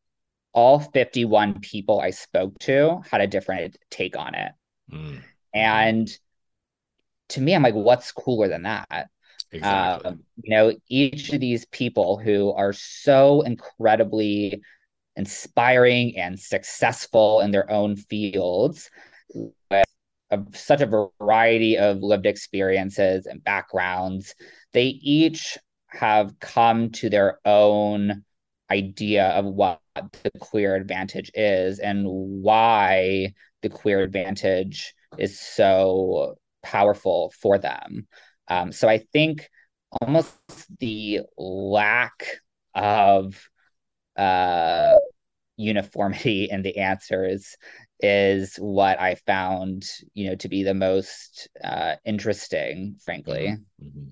all 0.53 0.81
51 0.81 1.61
people 1.61 2.01
I 2.01 2.11
spoke 2.11 2.59
to, 2.61 3.01
had 3.11 3.21
a 3.21 3.27
different 3.27 3.79
take 3.91 4.17
on 4.17 4.35
it. 4.35 4.53
Mm. 4.93 5.21
And 5.55 6.19
to 7.31 7.41
me, 7.41 7.55
I'm 7.55 7.63
like, 7.63 7.75
what's 7.75 8.13
cooler 8.13 8.49
than 8.49 8.63
that? 8.63 9.09
Exactly. 9.53 10.11
Um, 10.11 10.21
you 10.43 10.57
know, 10.57 10.73
each 10.89 11.33
of 11.33 11.41
these 11.41 11.65
people 11.67 12.19
who 12.19 12.53
are 12.53 12.73
so 12.73 13.43
incredibly 13.43 14.61
inspiring 15.17 16.17
and 16.19 16.39
successful 16.39 17.41
in 17.41 17.51
their 17.51 17.71
own 17.71 17.97
fields 17.97 18.91
with 19.35 19.85
a, 20.31 20.41
such 20.53 20.81
a 20.81 21.09
variety 21.21 21.79
of 21.79 22.03
lived 22.03 22.27
experiences 22.27 23.27
and 23.27 23.43
backgrounds, 23.43 24.35
they 24.73 24.87
each 24.87 25.57
have 25.87 26.39
come 26.41 26.91
to 26.91 27.09
their 27.09 27.39
own 27.45 28.25
idea 28.71 29.29
of 29.29 29.47
what 29.47 29.81
the 29.93 30.31
queer 30.41 30.75
advantage 30.75 31.31
is 31.35 31.79
and 31.79 32.05
why 32.07 33.33
the 33.63 33.69
queer 33.69 34.03
advantage 34.03 34.95
is 35.19 35.41
so 35.41 36.37
powerful 36.67 37.33
for 37.41 37.59
them. 37.59 38.09
Um, 38.49 38.73
so 38.73 38.89
I 38.89 38.99
think 38.99 39.49
almost 40.01 40.35
the 40.81 41.21
lack 41.39 42.41
of 42.75 43.41
uh, 44.17 44.95
uniformity 45.57 46.45
in 46.51 46.63
the 46.63 46.79
answers 46.79 47.57
is 48.01 48.57
what 48.57 49.01
I 49.01 49.15
found, 49.15 49.89
you 50.13 50.29
know, 50.29 50.35
to 50.37 50.49
be 50.49 50.65
the 50.65 50.75
most 50.75 51.49
uh, 51.63 51.95
interesting, 52.05 52.97
frankly. 53.05 53.57
Mm-hmm. 53.83 53.89
mm-hmm. 53.89 54.11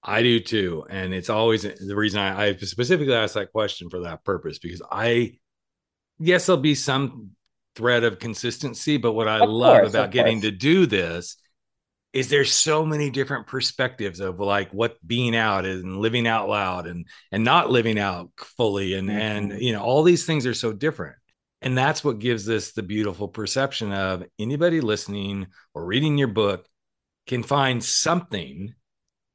I 0.00 0.22
do 0.22 0.38
too, 0.38 0.86
and 0.88 1.12
it's 1.12 1.28
always 1.28 1.62
the 1.62 1.96
reason 1.96 2.20
I, 2.20 2.46
I 2.46 2.56
specifically 2.56 3.12
asked 3.12 3.34
that 3.34 3.50
question 3.50 3.90
for 3.90 4.02
that 4.02 4.24
purpose 4.24 4.60
because 4.60 4.80
I, 4.90 5.38
yes, 6.20 6.46
there'll 6.46 6.62
be 6.62 6.76
some 6.76 7.32
thread 7.74 8.04
of 8.04 8.18
consistency, 8.20 8.96
but 8.96 9.12
what 9.12 9.28
I 9.28 9.40
of 9.40 9.50
love 9.50 9.80
course, 9.80 9.90
about 9.90 10.12
getting 10.12 10.42
to 10.42 10.52
do 10.52 10.86
this 10.86 11.36
is 12.12 12.30
there 12.30 12.44
so 12.44 12.84
many 12.84 13.10
different 13.10 13.46
perspectives 13.46 14.20
of 14.20 14.40
like 14.40 14.70
what 14.72 14.96
being 15.06 15.36
out 15.36 15.64
and 15.64 15.98
living 15.98 16.26
out 16.26 16.48
loud 16.48 16.86
and 16.86 17.06
and 17.32 17.44
not 17.44 17.70
living 17.70 17.98
out 17.98 18.30
fully 18.36 18.94
and 18.94 19.08
mm-hmm. 19.08 19.18
and 19.18 19.60
you 19.60 19.72
know 19.72 19.82
all 19.82 20.02
these 20.02 20.24
things 20.24 20.46
are 20.46 20.54
so 20.54 20.72
different 20.72 21.16
and 21.60 21.76
that's 21.76 22.04
what 22.04 22.18
gives 22.18 22.48
us 22.48 22.72
the 22.72 22.82
beautiful 22.82 23.28
perception 23.28 23.92
of 23.92 24.24
anybody 24.38 24.80
listening 24.80 25.46
or 25.74 25.84
reading 25.84 26.16
your 26.16 26.28
book 26.28 26.66
can 27.26 27.42
find 27.42 27.84
something 27.84 28.74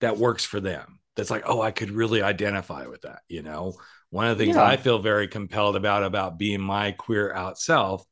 that 0.01 0.17
works 0.17 0.43
for 0.43 0.59
them 0.59 0.99
that's 1.15 1.29
like 1.29 1.43
oh 1.45 1.61
i 1.61 1.71
could 1.71 1.91
really 1.91 2.21
identify 2.21 2.87
with 2.87 3.01
that 3.01 3.19
you 3.27 3.43
know 3.43 3.73
one 4.09 4.27
of 4.27 4.37
the 4.37 4.45
things 4.45 4.55
yeah. 4.55 4.65
i 4.65 4.77
feel 4.77 4.99
very 4.99 5.27
compelled 5.27 5.75
about 5.75 6.03
about 6.03 6.39
being 6.39 6.61
my 6.61 6.91
queer 6.91 7.31
out 7.33 7.59
self 7.59 8.03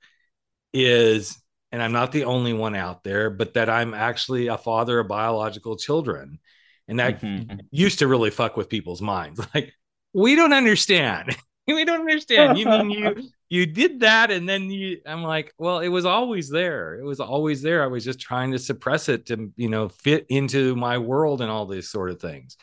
is 0.73 1.41
and 1.71 1.81
I'm 1.81 1.91
not 1.91 2.11
the 2.11 2.25
only 2.25 2.53
one 2.53 2.75
out 2.75 3.03
there, 3.03 3.29
but 3.29 3.53
that 3.53 3.69
I'm 3.69 3.93
actually 3.93 4.47
a 4.47 4.57
father 4.57 4.99
of 4.99 5.07
biological 5.07 5.77
children. 5.77 6.39
And 6.87 6.99
that 6.99 7.21
mm-hmm. 7.21 7.59
used 7.71 7.99
to 7.99 8.07
really 8.07 8.29
fuck 8.29 8.57
with 8.57 8.69
people's 8.69 9.01
minds. 9.01 9.39
Like, 9.55 9.73
we 10.13 10.35
don't 10.35 10.53
understand. 10.53 11.35
we 11.67 11.85
don't 11.85 12.01
understand. 12.01 12.57
You 12.57 12.65
mean 12.65 12.89
you 12.89 13.29
you 13.49 13.65
did 13.65 14.01
that 14.01 14.31
and 14.31 14.47
then 14.47 14.69
you 14.69 14.99
I'm 15.05 15.23
like, 15.23 15.53
well, 15.57 15.79
it 15.79 15.87
was 15.87 16.05
always 16.05 16.49
there. 16.49 16.95
It 16.95 17.03
was 17.03 17.21
always 17.21 17.61
there. 17.61 17.83
I 17.83 17.87
was 17.87 18.03
just 18.03 18.19
trying 18.19 18.51
to 18.51 18.59
suppress 18.59 19.07
it 19.07 19.27
to, 19.27 19.51
you 19.55 19.69
know, 19.69 19.87
fit 19.87 20.25
into 20.27 20.75
my 20.75 20.97
world 20.97 21.41
and 21.41 21.49
all 21.49 21.65
these 21.65 21.89
sort 21.89 22.09
of 22.09 22.19
things. 22.19 22.57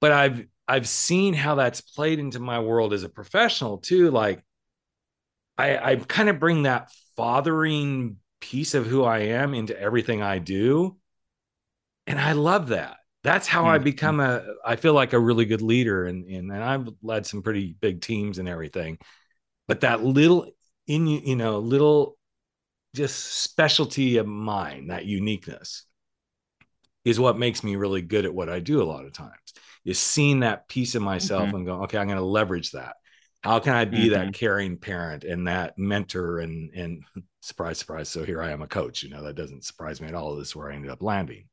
But 0.00 0.12
I've 0.12 0.46
I've 0.68 0.88
seen 0.88 1.34
how 1.34 1.56
that's 1.56 1.80
played 1.80 2.20
into 2.20 2.38
my 2.38 2.60
world 2.60 2.92
as 2.92 3.02
a 3.02 3.08
professional 3.08 3.78
too. 3.78 4.12
Like 4.12 4.44
I 5.58 5.92
I 5.92 5.96
kind 5.96 6.28
of 6.28 6.38
bring 6.38 6.62
that 6.62 6.90
fathering 7.16 8.16
piece 8.40 8.74
of 8.74 8.86
who 8.86 9.04
I 9.04 9.18
am 9.20 9.54
into 9.54 9.78
everything 9.78 10.22
I 10.22 10.38
do. 10.38 10.96
And 12.06 12.18
I 12.18 12.32
love 12.32 12.68
that 12.68 12.96
that's 13.22 13.46
how 13.46 13.62
mm-hmm. 13.62 13.70
I 13.70 13.78
become 13.78 14.20
a 14.20 14.42
I 14.64 14.76
feel 14.76 14.94
like 14.94 15.12
a 15.12 15.18
really 15.18 15.44
good 15.44 15.62
leader 15.62 16.06
and 16.06 16.24
and, 16.24 16.50
and 16.50 16.64
I've 16.64 16.88
led 17.02 17.26
some 17.26 17.42
pretty 17.42 17.76
big 17.78 18.00
teams 18.00 18.38
and 18.38 18.48
everything. 18.48 18.98
But 19.68 19.80
that 19.80 20.02
little 20.02 20.50
in 20.86 21.06
you 21.06 21.36
know 21.36 21.58
little 21.58 22.16
just 22.94 23.42
specialty 23.42 24.16
of 24.16 24.26
mine, 24.26 24.88
that 24.88 25.06
uniqueness 25.06 25.84
is 27.04 27.20
what 27.20 27.38
makes 27.38 27.62
me 27.62 27.76
really 27.76 28.02
good 28.02 28.24
at 28.24 28.34
what 28.34 28.48
I 28.48 28.60
do 28.60 28.82
a 28.82 28.84
lot 28.84 29.04
of 29.04 29.12
times. 29.12 29.34
Is 29.84 29.98
seeing 29.98 30.40
that 30.40 30.68
piece 30.68 30.94
of 30.94 31.02
myself 31.02 31.46
mm-hmm. 31.46 31.56
and 31.56 31.66
going, 31.66 31.82
okay, 31.82 31.98
I'm 31.98 32.06
going 32.06 32.18
to 32.18 32.24
leverage 32.24 32.72
that. 32.72 32.96
How 33.42 33.58
can 33.58 33.74
I 33.74 33.84
be 33.84 34.08
mm-hmm. 34.08 34.10
that 34.10 34.34
caring 34.34 34.76
parent 34.76 35.24
and 35.24 35.48
that 35.48 35.78
mentor 35.78 36.40
and 36.40 36.72
and 36.74 37.02
surprise, 37.40 37.78
surprise. 37.78 38.08
So 38.08 38.24
here 38.24 38.42
I 38.42 38.50
am 38.50 38.62
a 38.62 38.66
coach. 38.66 39.02
You 39.02 39.10
know, 39.10 39.22
that 39.24 39.36
doesn't 39.36 39.64
surprise 39.64 40.00
me 40.00 40.08
at 40.08 40.14
all. 40.14 40.36
This 40.36 40.48
is 40.48 40.56
where 40.56 40.70
I 40.70 40.74
ended 40.74 40.90
up 40.90 41.02
landing. 41.02 41.46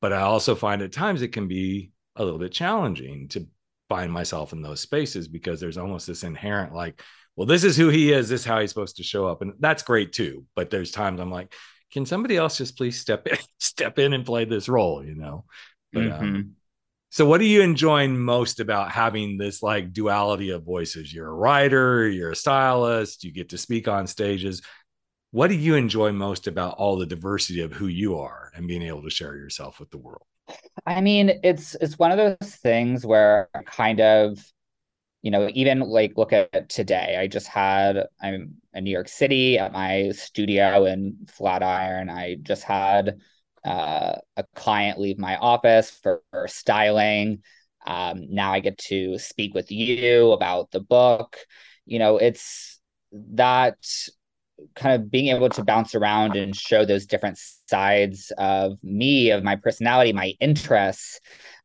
But 0.00 0.12
I 0.12 0.22
also 0.22 0.54
find 0.54 0.82
at 0.82 0.92
times 0.92 1.22
it 1.22 1.32
can 1.32 1.48
be 1.48 1.92
a 2.16 2.24
little 2.24 2.38
bit 2.38 2.52
challenging 2.52 3.28
to 3.28 3.46
find 3.88 4.10
myself 4.12 4.52
in 4.52 4.62
those 4.62 4.80
spaces 4.80 5.28
because 5.28 5.60
there's 5.60 5.76
almost 5.76 6.06
this 6.06 6.22
inherent 6.22 6.72
like, 6.72 7.02
well, 7.36 7.46
this 7.46 7.64
is 7.64 7.76
who 7.76 7.88
he 7.88 8.12
is, 8.12 8.28
this 8.28 8.40
is 8.40 8.46
how 8.46 8.60
he's 8.60 8.70
supposed 8.70 8.96
to 8.96 9.02
show 9.02 9.26
up. 9.26 9.42
And 9.42 9.54
that's 9.58 9.82
great 9.82 10.12
too. 10.12 10.46
But 10.54 10.70
there's 10.70 10.90
times 10.90 11.20
I'm 11.20 11.30
like, 11.30 11.52
can 11.92 12.06
somebody 12.06 12.36
else 12.36 12.56
just 12.56 12.76
please 12.76 13.00
step 13.00 13.26
in, 13.26 13.36
step 13.58 13.98
in 13.98 14.12
and 14.12 14.24
play 14.24 14.44
this 14.44 14.68
role, 14.68 15.04
you 15.04 15.16
know? 15.16 15.44
But 15.92 16.04
um, 16.04 16.10
mm-hmm. 16.10 16.24
um, 16.24 16.52
so 17.10 17.26
what 17.26 17.40
are 17.40 17.44
you 17.44 17.60
enjoying 17.60 18.16
most 18.16 18.60
about 18.60 18.92
having 18.92 19.36
this 19.36 19.64
like 19.64 19.92
duality 19.92 20.50
of 20.50 20.64
voices? 20.64 21.12
You're 21.12 21.28
a 21.28 21.34
writer, 21.34 22.08
you're 22.08 22.30
a 22.30 22.36
stylist, 22.36 23.24
you 23.24 23.32
get 23.32 23.48
to 23.48 23.58
speak 23.58 23.88
on 23.88 24.06
stages. 24.06 24.62
What 25.32 25.48
do 25.48 25.54
you 25.54 25.74
enjoy 25.74 26.12
most 26.12 26.46
about 26.46 26.76
all 26.78 26.96
the 26.96 27.06
diversity 27.06 27.62
of 27.62 27.72
who 27.72 27.88
you 27.88 28.18
are 28.18 28.52
and 28.54 28.68
being 28.68 28.82
able 28.82 29.02
to 29.02 29.10
share 29.10 29.34
yourself 29.34 29.80
with 29.80 29.90
the 29.90 29.98
world? 29.98 30.22
I 30.86 31.00
mean 31.00 31.40
it's 31.42 31.74
it's 31.80 31.98
one 31.98 32.12
of 32.12 32.16
those 32.16 32.54
things 32.56 33.04
where 33.04 33.48
kind 33.66 34.00
of 34.00 34.44
you 35.22 35.32
know 35.32 35.50
even 35.52 35.80
like 35.80 36.12
look 36.16 36.32
at 36.32 36.68
today. 36.68 37.16
I 37.18 37.26
just 37.26 37.48
had 37.48 38.06
i'm 38.22 38.54
in 38.72 38.84
new 38.84 38.90
york 38.90 39.08
city 39.08 39.58
at 39.58 39.72
my 39.72 40.10
studio 40.10 40.84
in 40.84 41.26
flatiron. 41.28 42.08
I 42.08 42.36
just 42.36 42.62
had 42.62 43.20
uh, 43.64 44.16
a 44.36 44.44
client 44.54 44.98
leave 44.98 45.18
my 45.18 45.36
office 45.36 45.90
for, 45.90 46.22
for 46.30 46.48
styling 46.48 47.42
um, 47.86 48.26
now 48.30 48.52
i 48.52 48.60
get 48.60 48.78
to 48.78 49.18
speak 49.18 49.54
with 49.54 49.70
you 49.70 50.32
about 50.32 50.70
the 50.70 50.80
book 50.80 51.36
you 51.86 51.98
know 51.98 52.16
it's 52.18 52.80
that 53.12 53.76
kind 54.74 54.94
of 54.94 55.10
being 55.10 55.28
able 55.34 55.48
to 55.48 55.64
bounce 55.64 55.94
around 55.94 56.36
and 56.36 56.54
show 56.54 56.84
those 56.84 57.06
different 57.06 57.38
sides 57.68 58.32
of 58.38 58.78
me, 58.82 59.30
of 59.30 59.42
my 59.42 59.56
personality, 59.56 60.12
my 60.12 60.34
interests. 60.40 61.20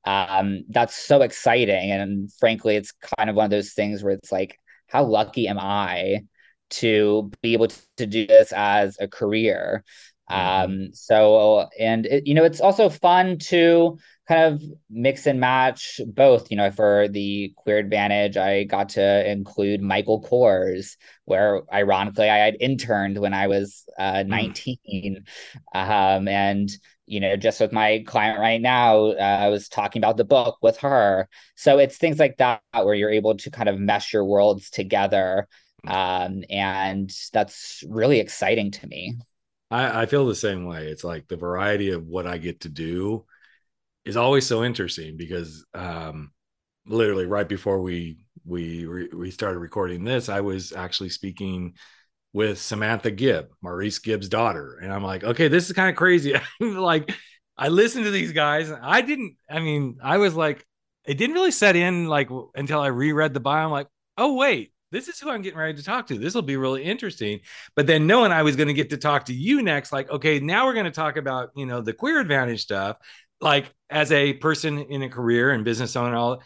Um, 0.05 0.63
that's 0.69 0.95
so 0.95 1.21
exciting. 1.21 1.91
And 1.91 2.31
frankly, 2.33 2.75
it's 2.75 2.93
kind 3.17 3.29
of 3.29 3.35
one 3.35 3.45
of 3.45 3.51
those 3.51 3.73
things 3.73 4.03
where 4.03 4.13
it's 4.13 4.31
like, 4.31 4.59
how 4.87 5.03
lucky 5.03 5.47
am 5.47 5.59
I 5.59 6.21
to 6.71 7.31
be 7.41 7.53
able 7.53 7.67
to 7.97 8.05
do 8.05 8.27
this 8.27 8.51
as 8.51 8.97
a 8.99 9.07
career? 9.07 9.83
Mm-hmm. 10.29 10.71
Um, 10.71 10.93
so, 10.93 11.67
and 11.79 12.05
it, 12.05 12.27
you 12.27 12.33
know, 12.33 12.43
it's 12.43 12.61
also 12.61 12.89
fun 12.89 13.37
to 13.39 13.97
kind 14.27 14.53
of 14.55 14.63
mix 14.89 15.27
and 15.27 15.39
match 15.39 15.99
both. 16.07 16.49
You 16.49 16.57
know, 16.57 16.71
for 16.71 17.07
the 17.07 17.53
Queer 17.57 17.77
Advantage, 17.77 18.37
I 18.37 18.63
got 18.63 18.89
to 18.89 19.29
include 19.29 19.81
Michael 19.81 20.21
Kors, 20.21 20.97
where 21.25 21.61
ironically 21.71 22.29
I 22.29 22.37
had 22.37 22.57
interned 22.59 23.19
when 23.19 23.33
I 23.33 23.47
was 23.47 23.85
uh, 23.97 24.23
mm. 24.23 24.27
19. 24.27 24.77
Mm. 25.75 26.17
Um, 26.17 26.27
and, 26.27 26.71
you 27.05 27.19
know, 27.19 27.35
just 27.35 27.59
with 27.59 27.71
my 27.71 28.03
client 28.07 28.39
right 28.39 28.61
now, 28.61 29.11
uh, 29.11 29.19
I 29.19 29.49
was 29.49 29.69
talking 29.69 29.99
about 29.99 30.17
the 30.17 30.25
book 30.25 30.57
with 30.63 30.77
her. 30.77 31.29
So 31.55 31.77
it's 31.77 31.97
things 31.97 32.17
like 32.17 32.37
that 32.37 32.61
where 32.73 32.95
you're 32.95 33.11
able 33.11 33.37
to 33.37 33.51
kind 33.51 33.69
of 33.69 33.79
mesh 33.79 34.11
your 34.11 34.25
worlds 34.25 34.71
together. 34.71 35.47
Mm. 35.85 35.91
Um, 35.93 36.43
and 36.49 37.11
that's 37.31 37.83
really 37.87 38.19
exciting 38.19 38.71
to 38.71 38.87
me. 38.87 39.17
I, 39.71 40.03
I 40.03 40.05
feel 40.05 40.25
the 40.25 40.35
same 40.35 40.65
way. 40.65 40.87
It's 40.87 41.03
like 41.03 41.27
the 41.27 41.37
variety 41.37 41.91
of 41.91 42.05
what 42.05 42.27
I 42.27 42.37
get 42.37 42.61
to 42.61 42.69
do 42.69 43.25
is 44.05 44.17
always 44.17 44.45
so 44.45 44.63
interesting 44.63 45.17
because 45.17 45.65
um, 45.73 46.31
literally 46.85 47.25
right 47.25 47.47
before 47.47 47.81
we 47.81 48.19
we 48.45 48.87
we 49.13 49.31
started 49.31 49.59
recording 49.59 50.03
this, 50.03 50.29
I 50.29 50.41
was 50.41 50.71
actually 50.71 51.09
speaking 51.09 51.73
with 52.33 52.59
Samantha 52.59 53.11
Gibb, 53.11 53.47
Maurice 53.61 53.99
Gibb's 53.99 54.29
daughter, 54.29 54.77
and 54.81 54.91
I'm 54.93 55.03
like, 55.03 55.23
okay, 55.23 55.47
this 55.47 55.67
is 55.67 55.73
kind 55.73 55.89
of 55.89 55.95
crazy. 55.95 56.35
like, 56.59 57.13
I 57.57 57.69
listened 57.69 58.05
to 58.05 58.11
these 58.11 58.33
guys, 58.33 58.71
I 58.71 59.01
didn't. 59.01 59.37
I 59.49 59.59
mean, 59.59 59.97
I 60.03 60.17
was 60.17 60.35
like, 60.35 60.65
it 61.05 61.15
didn't 61.17 61.35
really 61.35 61.51
set 61.51 61.75
in 61.75 62.07
like 62.07 62.29
until 62.55 62.81
I 62.81 62.87
reread 62.87 63.33
the 63.33 63.39
bio. 63.39 63.65
I'm 63.65 63.71
like, 63.71 63.87
oh 64.17 64.35
wait, 64.35 64.73
this 64.95 65.09
is 65.09 65.19
who 65.19 65.29
I'm 65.29 65.41
getting 65.41 65.59
ready 65.59 65.73
to 65.73 65.83
talk 65.83 66.07
to. 66.07 66.17
This 66.17 66.33
will 66.33 66.41
be 66.41 66.55
really 66.55 66.83
interesting. 66.83 67.41
But 67.75 67.85
then 67.85 68.07
knowing 68.07 68.31
I 68.31 68.43
was 68.43 68.55
going 68.55 68.69
to 68.69 68.73
get 68.73 68.91
to 68.91 68.97
talk 68.97 69.25
to 69.25 69.33
you 69.33 69.61
next, 69.61 69.91
like, 69.91 70.09
okay, 70.09 70.39
now 70.39 70.65
we're 70.65 70.73
going 70.73 70.85
to 70.85 70.91
talk 70.91 71.17
about, 71.17 71.49
you 71.55 71.65
know, 71.65 71.81
the 71.81 71.93
queer 71.93 72.21
advantage 72.21 72.61
stuff 72.61 72.97
like 73.41 73.73
as 73.89 74.11
a 74.13 74.33
person 74.33 74.79
in 74.79 75.03
a 75.03 75.09
career 75.09 75.51
and 75.51 75.65
business 75.65 75.95
owner, 75.95 76.15
all 76.15 76.41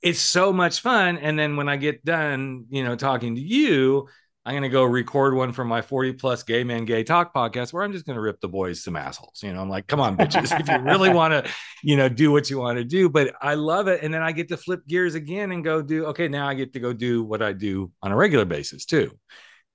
it's 0.00 0.18
so 0.18 0.52
much 0.52 0.80
fun. 0.80 1.18
And 1.18 1.38
then 1.38 1.56
when 1.56 1.68
I 1.68 1.76
get 1.76 2.04
done, 2.04 2.64
you 2.70 2.82
know, 2.82 2.96
talking 2.96 3.36
to 3.36 3.40
you, 3.40 4.08
I'm 4.44 4.54
going 4.54 4.64
to 4.64 4.68
go 4.68 4.82
record 4.82 5.34
one 5.34 5.52
from 5.52 5.68
my 5.68 5.82
40 5.82 6.14
plus 6.14 6.42
gay 6.42 6.64
man 6.64 6.84
gay 6.84 7.04
talk 7.04 7.32
podcast 7.32 7.72
where 7.72 7.84
I'm 7.84 7.92
just 7.92 8.04
going 8.04 8.16
to 8.16 8.20
rip 8.20 8.40
the 8.40 8.48
boys 8.48 8.82
some 8.82 8.96
assholes. 8.96 9.40
You 9.40 9.52
know, 9.52 9.60
I'm 9.60 9.68
like, 9.68 9.86
come 9.86 10.00
on, 10.00 10.16
bitches, 10.16 10.58
if 10.58 10.68
you 10.68 10.78
really 10.78 11.10
want 11.14 11.32
to, 11.32 11.50
you 11.84 11.96
know, 11.96 12.08
do 12.08 12.32
what 12.32 12.50
you 12.50 12.58
want 12.58 12.78
to 12.78 12.84
do. 12.84 13.08
But 13.08 13.34
I 13.40 13.54
love 13.54 13.86
it. 13.86 14.02
And 14.02 14.12
then 14.12 14.20
I 14.20 14.32
get 14.32 14.48
to 14.48 14.56
flip 14.56 14.84
gears 14.88 15.14
again 15.14 15.52
and 15.52 15.62
go 15.62 15.80
do, 15.80 16.06
okay, 16.06 16.26
now 16.26 16.48
I 16.48 16.54
get 16.54 16.72
to 16.72 16.80
go 16.80 16.92
do 16.92 17.22
what 17.22 17.40
I 17.40 17.52
do 17.52 17.92
on 18.02 18.10
a 18.10 18.16
regular 18.16 18.44
basis 18.44 18.84
too. 18.84 19.16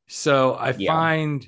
So 0.07 0.53
I 0.53 0.73
yeah. 0.77 0.91
find 0.91 1.47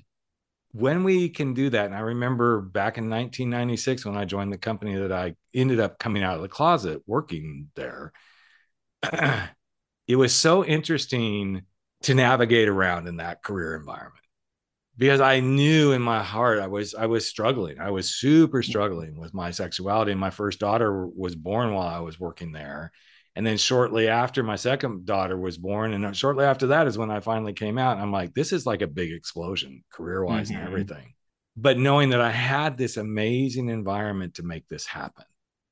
when 0.71 1.03
we 1.03 1.29
can 1.29 1.53
do 1.53 1.69
that, 1.71 1.87
and 1.87 1.95
I 1.95 1.99
remember 1.99 2.61
back 2.61 2.97
in 2.97 3.09
1996 3.09 4.05
when 4.05 4.15
I 4.15 4.25
joined 4.25 4.53
the 4.53 4.57
company 4.57 4.95
that 4.95 5.11
I 5.11 5.35
ended 5.53 5.79
up 5.79 5.97
coming 5.97 6.23
out 6.23 6.35
of 6.35 6.41
the 6.41 6.47
closet 6.47 7.01
working 7.07 7.69
there, 7.75 8.13
it 10.07 10.15
was 10.15 10.33
so 10.33 10.63
interesting 10.63 11.63
to 12.03 12.13
navigate 12.13 12.67
around 12.67 13.07
in 13.07 13.17
that 13.17 13.43
career 13.43 13.75
environment 13.75 14.19
because 14.99 15.21
I 15.21 15.39
knew 15.39 15.93
in 15.93 16.01
my 16.01 16.21
heart 16.21 16.59
I 16.59 16.67
was 16.67 16.93
I 16.93 17.05
was 17.05 17.25
struggling. 17.25 17.79
I 17.79 17.89
was 17.89 18.09
super 18.09 18.61
struggling 18.61 19.17
with 19.17 19.33
my 19.33 19.49
sexuality. 19.49 20.11
And 20.11 20.19
my 20.19 20.29
first 20.29 20.59
daughter 20.59 21.07
was 21.07 21.35
born 21.35 21.73
while 21.73 21.87
I 21.87 22.01
was 22.01 22.19
working 22.19 22.51
there. 22.51 22.91
And 23.35 23.47
then 23.47 23.57
shortly 23.57 24.09
after 24.09 24.43
my 24.43 24.57
second 24.57 25.05
daughter 25.05 25.37
was 25.37 25.57
born, 25.57 25.93
and 25.93 26.17
shortly 26.17 26.43
after 26.43 26.67
that 26.67 26.87
is 26.87 26.97
when 26.97 27.09
I 27.09 27.21
finally 27.21 27.53
came 27.53 27.77
out. 27.77 27.97
I'm 27.97 28.11
like, 28.11 28.33
this 28.33 28.51
is 28.51 28.65
like 28.65 28.81
a 28.81 28.87
big 28.87 29.13
explosion 29.13 29.83
career 29.89 30.25
wise 30.25 30.49
mm-hmm. 30.49 30.59
and 30.59 30.67
everything. 30.67 31.13
But 31.55 31.77
knowing 31.77 32.09
that 32.09 32.21
I 32.21 32.31
had 32.31 32.77
this 32.77 32.97
amazing 32.97 33.69
environment 33.69 34.35
to 34.35 34.43
make 34.43 34.67
this 34.67 34.85
happen 34.85 35.25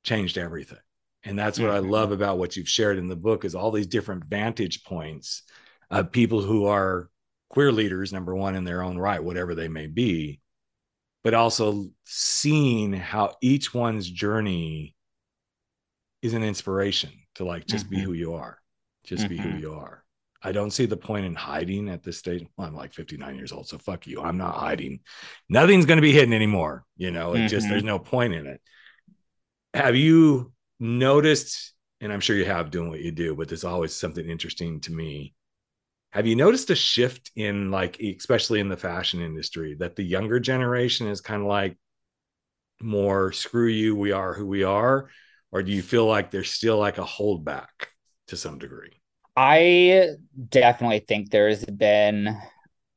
changed 0.04 0.38
everything. 0.38 0.78
And 1.24 1.38
that's 1.38 1.58
what 1.58 1.68
mm-hmm. 1.68 1.86
I 1.86 1.90
love 1.90 2.12
about 2.12 2.38
what 2.38 2.56
you've 2.56 2.68
shared 2.68 2.96
in 2.96 3.08
the 3.08 3.16
book 3.16 3.44
is 3.44 3.54
all 3.54 3.72
these 3.72 3.86
different 3.86 4.24
vantage 4.24 4.84
points 4.84 5.42
of 5.90 6.12
people 6.12 6.42
who 6.42 6.66
are 6.66 7.08
queer 7.50 7.72
leaders, 7.72 8.12
number 8.12 8.34
one, 8.34 8.54
in 8.54 8.64
their 8.64 8.82
own 8.82 8.98
right, 8.98 9.22
whatever 9.22 9.54
they 9.54 9.68
may 9.68 9.86
be, 9.86 10.40
but 11.24 11.34
also 11.34 11.88
seeing 12.04 12.92
how 12.92 13.34
each 13.40 13.74
one's 13.74 14.08
journey 14.08 14.94
is 16.22 16.34
an 16.34 16.42
inspiration 16.42 17.10
to 17.36 17.44
like 17.44 17.66
just 17.66 17.86
mm-hmm. 17.86 17.96
be 17.96 18.00
who 18.00 18.12
you 18.12 18.34
are 18.34 18.58
just 19.04 19.24
mm-hmm. 19.24 19.28
be 19.28 19.36
who 19.38 19.48
mm-hmm. 19.50 19.58
you 19.60 19.74
are 19.74 20.04
i 20.42 20.52
don't 20.52 20.72
see 20.72 20.86
the 20.86 20.96
point 20.96 21.24
in 21.24 21.34
hiding 21.34 21.88
at 21.88 22.02
this 22.02 22.18
stage 22.18 22.44
well, 22.56 22.66
i'm 22.66 22.74
like 22.74 22.92
59 22.92 23.36
years 23.36 23.52
old 23.52 23.68
so 23.68 23.78
fuck 23.78 24.06
you 24.06 24.20
i'm 24.20 24.36
not 24.36 24.56
hiding 24.56 25.00
nothing's 25.48 25.86
going 25.86 25.98
to 25.98 26.02
be 26.02 26.12
hidden 26.12 26.34
anymore 26.34 26.84
you 26.96 27.10
know 27.10 27.34
it 27.34 27.38
mm-hmm. 27.38 27.46
just 27.48 27.68
there's 27.68 27.82
mm-hmm. 27.82 27.88
no 27.88 27.98
point 27.98 28.34
in 28.34 28.46
it 28.46 28.60
have 29.74 29.96
you 29.96 30.52
noticed 30.80 31.72
and 32.00 32.12
i'm 32.12 32.20
sure 32.20 32.36
you 32.36 32.44
have 32.44 32.70
doing 32.70 32.88
what 32.88 33.00
you 33.00 33.12
do 33.12 33.34
but 33.34 33.48
there's 33.48 33.64
always 33.64 33.94
something 33.94 34.28
interesting 34.28 34.80
to 34.80 34.92
me 34.92 35.34
have 36.10 36.26
you 36.26 36.36
noticed 36.36 36.70
a 36.70 36.74
shift 36.74 37.30
in 37.36 37.70
like 37.70 38.00
especially 38.00 38.60
in 38.60 38.68
the 38.68 38.76
fashion 38.76 39.20
industry 39.20 39.74
that 39.78 39.96
the 39.96 40.02
younger 40.02 40.40
generation 40.40 41.06
is 41.08 41.20
kind 41.20 41.42
of 41.42 41.48
like 41.48 41.76
more 42.80 43.32
screw 43.32 43.66
you 43.66 43.94
we 43.94 44.12
are 44.12 44.34
who 44.34 44.46
we 44.46 44.62
are 44.62 45.08
or 45.50 45.62
do 45.62 45.72
you 45.72 45.82
feel 45.82 46.06
like 46.06 46.30
there's 46.30 46.50
still 46.50 46.78
like 46.78 46.98
a 46.98 47.04
holdback 47.04 47.66
to 48.28 48.36
some 48.36 48.58
degree? 48.58 49.00
I 49.36 50.10
definitely 50.48 51.00
think 51.00 51.30
there's 51.30 51.64
been 51.64 52.36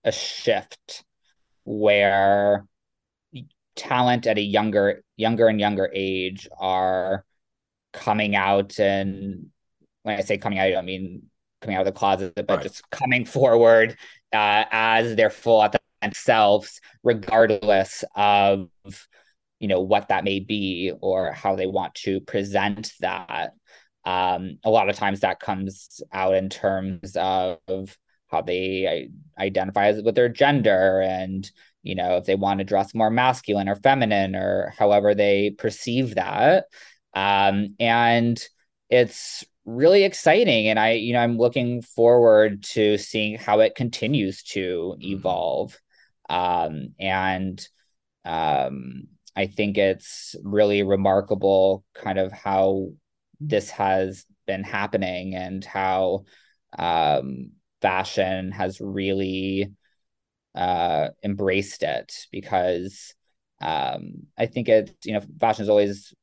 a 0.03 0.11
shift 0.11 1.03
where 1.63 2.65
talent 3.75 4.27
at 4.27 4.37
a 4.37 4.41
younger 4.41 5.03
younger 5.15 5.47
and 5.47 5.59
younger 5.59 5.89
age 5.93 6.47
are 6.59 7.25
coming 7.93 8.35
out 8.35 8.79
and 8.79 9.47
when 10.03 10.17
I 10.17 10.21
say 10.21 10.39
coming 10.39 10.57
out, 10.57 10.65
I 10.65 10.71
don't 10.71 10.85
mean 10.85 11.29
coming 11.61 11.75
out 11.75 11.87
of 11.87 11.93
the 11.93 11.97
closet, 11.97 12.33
but 12.35 12.49
right. 12.49 12.63
just 12.63 12.89
coming 12.89 13.25
forward 13.25 13.97
uh, 14.33 14.65
as 14.71 15.15
their 15.15 15.29
full 15.29 15.61
authentic 15.61 16.15
selves, 16.15 16.81
regardless 17.03 18.03
of 18.15 18.69
you 19.59 19.67
know 19.67 19.81
what 19.81 20.07
that 20.07 20.23
may 20.23 20.39
be 20.39 20.91
or 21.01 21.31
how 21.31 21.55
they 21.55 21.67
want 21.67 21.93
to 21.95 22.19
present 22.21 22.91
that. 22.99 23.51
Um, 24.03 24.57
a 24.63 24.71
lot 24.71 24.89
of 24.89 24.95
times 24.95 25.19
that 25.19 25.39
comes 25.39 26.01
out 26.11 26.33
in 26.33 26.49
terms 26.49 27.15
of 27.15 27.59
how 28.31 28.41
they 28.41 29.09
identify 29.37 29.91
with 30.03 30.15
their 30.15 30.29
gender 30.29 31.01
and 31.01 31.51
you 31.83 31.93
know 31.93 32.17
if 32.17 32.25
they 32.25 32.35
want 32.35 32.59
to 32.59 32.63
dress 32.63 32.95
more 32.95 33.11
masculine 33.11 33.69
or 33.69 33.75
feminine 33.75 34.35
or 34.35 34.73
however 34.77 35.13
they 35.13 35.51
perceive 35.51 36.15
that 36.15 36.65
um, 37.13 37.75
and 37.79 38.43
it's 38.89 39.43
really 39.65 40.03
exciting 40.03 40.67
and 40.67 40.79
i 40.79 40.91
you 40.91 41.13
know 41.13 41.19
i'm 41.19 41.37
looking 41.37 41.81
forward 41.81 42.63
to 42.63 42.97
seeing 42.97 43.37
how 43.37 43.59
it 43.59 43.75
continues 43.75 44.43
to 44.43 44.95
mm-hmm. 44.95 45.17
evolve 45.17 45.79
um, 46.29 46.93
and 46.99 47.67
um, 48.25 49.03
i 49.35 49.45
think 49.45 49.77
it's 49.77 50.35
really 50.43 50.83
remarkable 50.83 51.83
kind 51.93 52.17
of 52.17 52.31
how 52.31 52.87
this 53.39 53.69
has 53.69 54.25
been 54.47 54.63
happening 54.63 55.35
and 55.35 55.63
how 55.63 56.23
um, 56.77 57.51
fashion 57.81 58.51
has 58.51 58.79
really 58.79 59.71
uh, 60.55 61.09
embraced 61.23 61.83
it 61.83 62.27
because 62.31 63.13
um, 63.61 64.23
I 64.37 64.47
think 64.47 64.69
it, 64.69 64.91
you 65.05 65.13
know, 65.13 65.21
fashion 65.39 65.63
has 65.63 65.69
always 65.69 66.13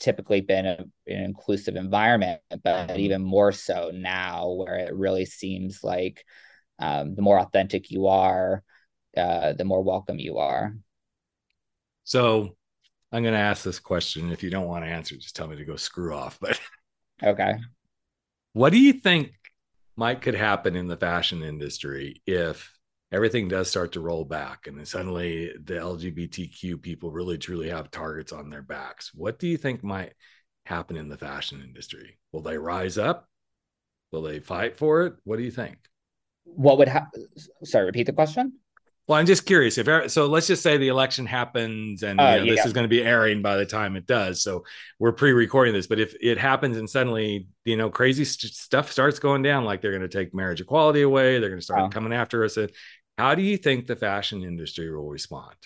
typically 0.00 0.40
been 0.40 0.66
a, 0.66 0.78
an 1.06 1.22
inclusive 1.22 1.76
environment, 1.76 2.40
but 2.50 2.88
mm-hmm. 2.88 2.98
even 2.98 3.22
more 3.22 3.52
so 3.52 3.90
now, 3.94 4.50
where 4.50 4.78
it 4.78 4.94
really 4.94 5.26
seems 5.26 5.84
like 5.84 6.24
um, 6.78 7.14
the 7.14 7.22
more 7.22 7.38
authentic 7.38 7.90
you 7.90 8.06
are, 8.08 8.64
uh, 9.16 9.52
the 9.52 9.64
more 9.64 9.82
welcome 9.82 10.18
you 10.18 10.38
are. 10.38 10.74
So 12.04 12.56
I'm 13.12 13.22
going 13.22 13.34
to 13.34 13.40
ask 13.40 13.62
this 13.62 13.78
question. 13.78 14.32
If 14.32 14.42
you 14.42 14.50
don't 14.50 14.66
want 14.66 14.84
to 14.84 14.90
answer, 14.90 15.16
just 15.16 15.36
tell 15.36 15.46
me 15.46 15.56
to 15.56 15.64
go 15.64 15.76
screw 15.76 16.14
off. 16.14 16.38
But 16.40 16.58
okay. 17.22 17.56
What 18.52 18.70
do 18.70 18.80
you 18.80 18.94
think 18.94 19.32
might 19.96 20.22
could 20.22 20.34
happen 20.34 20.74
in 20.76 20.88
the 20.88 20.96
fashion 20.96 21.42
industry 21.42 22.22
if 22.26 22.72
everything 23.12 23.48
does 23.48 23.68
start 23.68 23.92
to 23.92 24.00
roll 24.00 24.24
back 24.24 24.66
and 24.66 24.86
suddenly 24.86 25.52
the 25.64 25.74
lgbtq 25.74 26.80
people 26.80 27.10
really 27.10 27.38
truly 27.38 27.68
have 27.68 27.90
targets 27.90 28.32
on 28.32 28.50
their 28.50 28.62
backs 28.62 29.12
what 29.14 29.38
do 29.38 29.48
you 29.48 29.56
think 29.56 29.82
might 29.82 30.12
happen 30.64 30.96
in 30.96 31.08
the 31.08 31.16
fashion 31.16 31.62
industry 31.62 32.18
will 32.32 32.42
they 32.42 32.58
rise 32.58 32.98
up 32.98 33.28
will 34.12 34.22
they 34.22 34.40
fight 34.40 34.78
for 34.78 35.02
it 35.06 35.14
what 35.24 35.36
do 35.36 35.42
you 35.42 35.50
think 35.50 35.78
what 36.44 36.78
would 36.78 36.88
happen 36.88 37.26
sorry 37.64 37.86
repeat 37.86 38.06
the 38.06 38.12
question 38.12 38.52
well, 39.10 39.18
I'm 39.18 39.26
just 39.26 39.44
curious 39.44 39.76
if 39.76 40.12
so. 40.12 40.26
Let's 40.26 40.46
just 40.46 40.62
say 40.62 40.76
the 40.76 40.86
election 40.86 41.26
happens, 41.26 42.04
and 42.04 42.20
uh, 42.20 42.22
you 42.22 42.36
know, 42.36 42.44
yeah. 42.44 42.54
this 42.54 42.66
is 42.66 42.72
going 42.72 42.84
to 42.84 42.88
be 42.88 43.02
airing 43.02 43.42
by 43.42 43.56
the 43.56 43.66
time 43.66 43.96
it 43.96 44.06
does. 44.06 44.40
So 44.40 44.62
we're 45.00 45.10
pre-recording 45.10 45.74
this, 45.74 45.88
but 45.88 45.98
if 45.98 46.14
it 46.20 46.38
happens 46.38 46.76
and 46.76 46.88
suddenly 46.88 47.48
you 47.64 47.76
know 47.76 47.90
crazy 47.90 48.24
st- 48.24 48.52
stuff 48.52 48.92
starts 48.92 49.18
going 49.18 49.42
down, 49.42 49.64
like 49.64 49.82
they're 49.82 49.90
going 49.90 50.08
to 50.08 50.08
take 50.08 50.32
marriage 50.32 50.60
equality 50.60 51.02
away, 51.02 51.40
they're 51.40 51.48
going 51.48 51.58
to 51.58 51.64
start 51.64 51.80
oh. 51.80 51.88
coming 51.88 52.12
after 52.12 52.44
us. 52.44 52.56
How 53.20 53.34
do 53.34 53.42
you 53.42 53.58
think 53.58 53.86
the 53.86 53.96
fashion 53.96 54.42
industry 54.42 54.90
will 54.90 55.08
respond? 55.08 55.56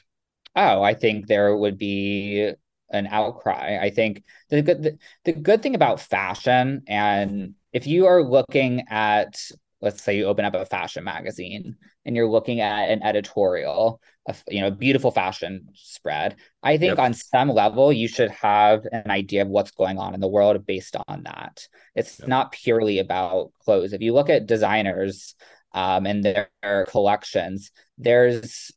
Oh, 0.56 0.82
I 0.82 0.94
think 0.94 1.26
there 1.26 1.56
would 1.56 1.78
be 1.78 2.52
an 2.90 3.06
outcry. 3.06 3.78
I 3.80 3.90
think 3.90 4.24
the 4.50 4.62
good 4.62 4.82
the, 4.82 4.98
the 5.24 5.32
good 5.32 5.62
thing 5.62 5.74
about 5.74 6.00
fashion, 6.00 6.82
and 6.88 7.54
if 7.72 7.86
you 7.86 8.06
are 8.06 8.22
looking 8.22 8.84
at 8.88 9.40
let's 9.80 10.02
say 10.02 10.16
you 10.16 10.24
open 10.24 10.46
up 10.46 10.54
a 10.54 10.64
fashion 10.64 11.04
magazine 11.04 11.76
and 12.06 12.16
you're 12.16 12.28
looking 12.28 12.60
at 12.60 12.88
an 12.88 13.02
editorial 13.02 14.00
a, 14.26 14.34
you 14.48 14.60
know 14.62 14.70
beautiful 14.70 15.10
fashion 15.10 15.68
spread 15.74 16.36
i 16.62 16.78
think 16.78 16.90
yep. 16.90 16.98
on 16.98 17.12
some 17.12 17.50
level 17.50 17.92
you 17.92 18.08
should 18.08 18.30
have 18.30 18.86
an 18.92 19.10
idea 19.10 19.42
of 19.42 19.48
what's 19.48 19.72
going 19.72 19.98
on 19.98 20.14
in 20.14 20.20
the 20.20 20.28
world 20.28 20.64
based 20.64 20.96
on 21.06 21.24
that 21.24 21.68
it's 21.94 22.18
yep. 22.18 22.28
not 22.28 22.52
purely 22.52 22.98
about 22.98 23.52
clothes 23.62 23.92
if 23.92 24.00
you 24.00 24.14
look 24.14 24.30
at 24.30 24.46
designers 24.46 25.34
um, 25.74 26.06
and 26.06 26.24
their 26.24 26.48
collections 26.88 27.70
there's 27.98 28.72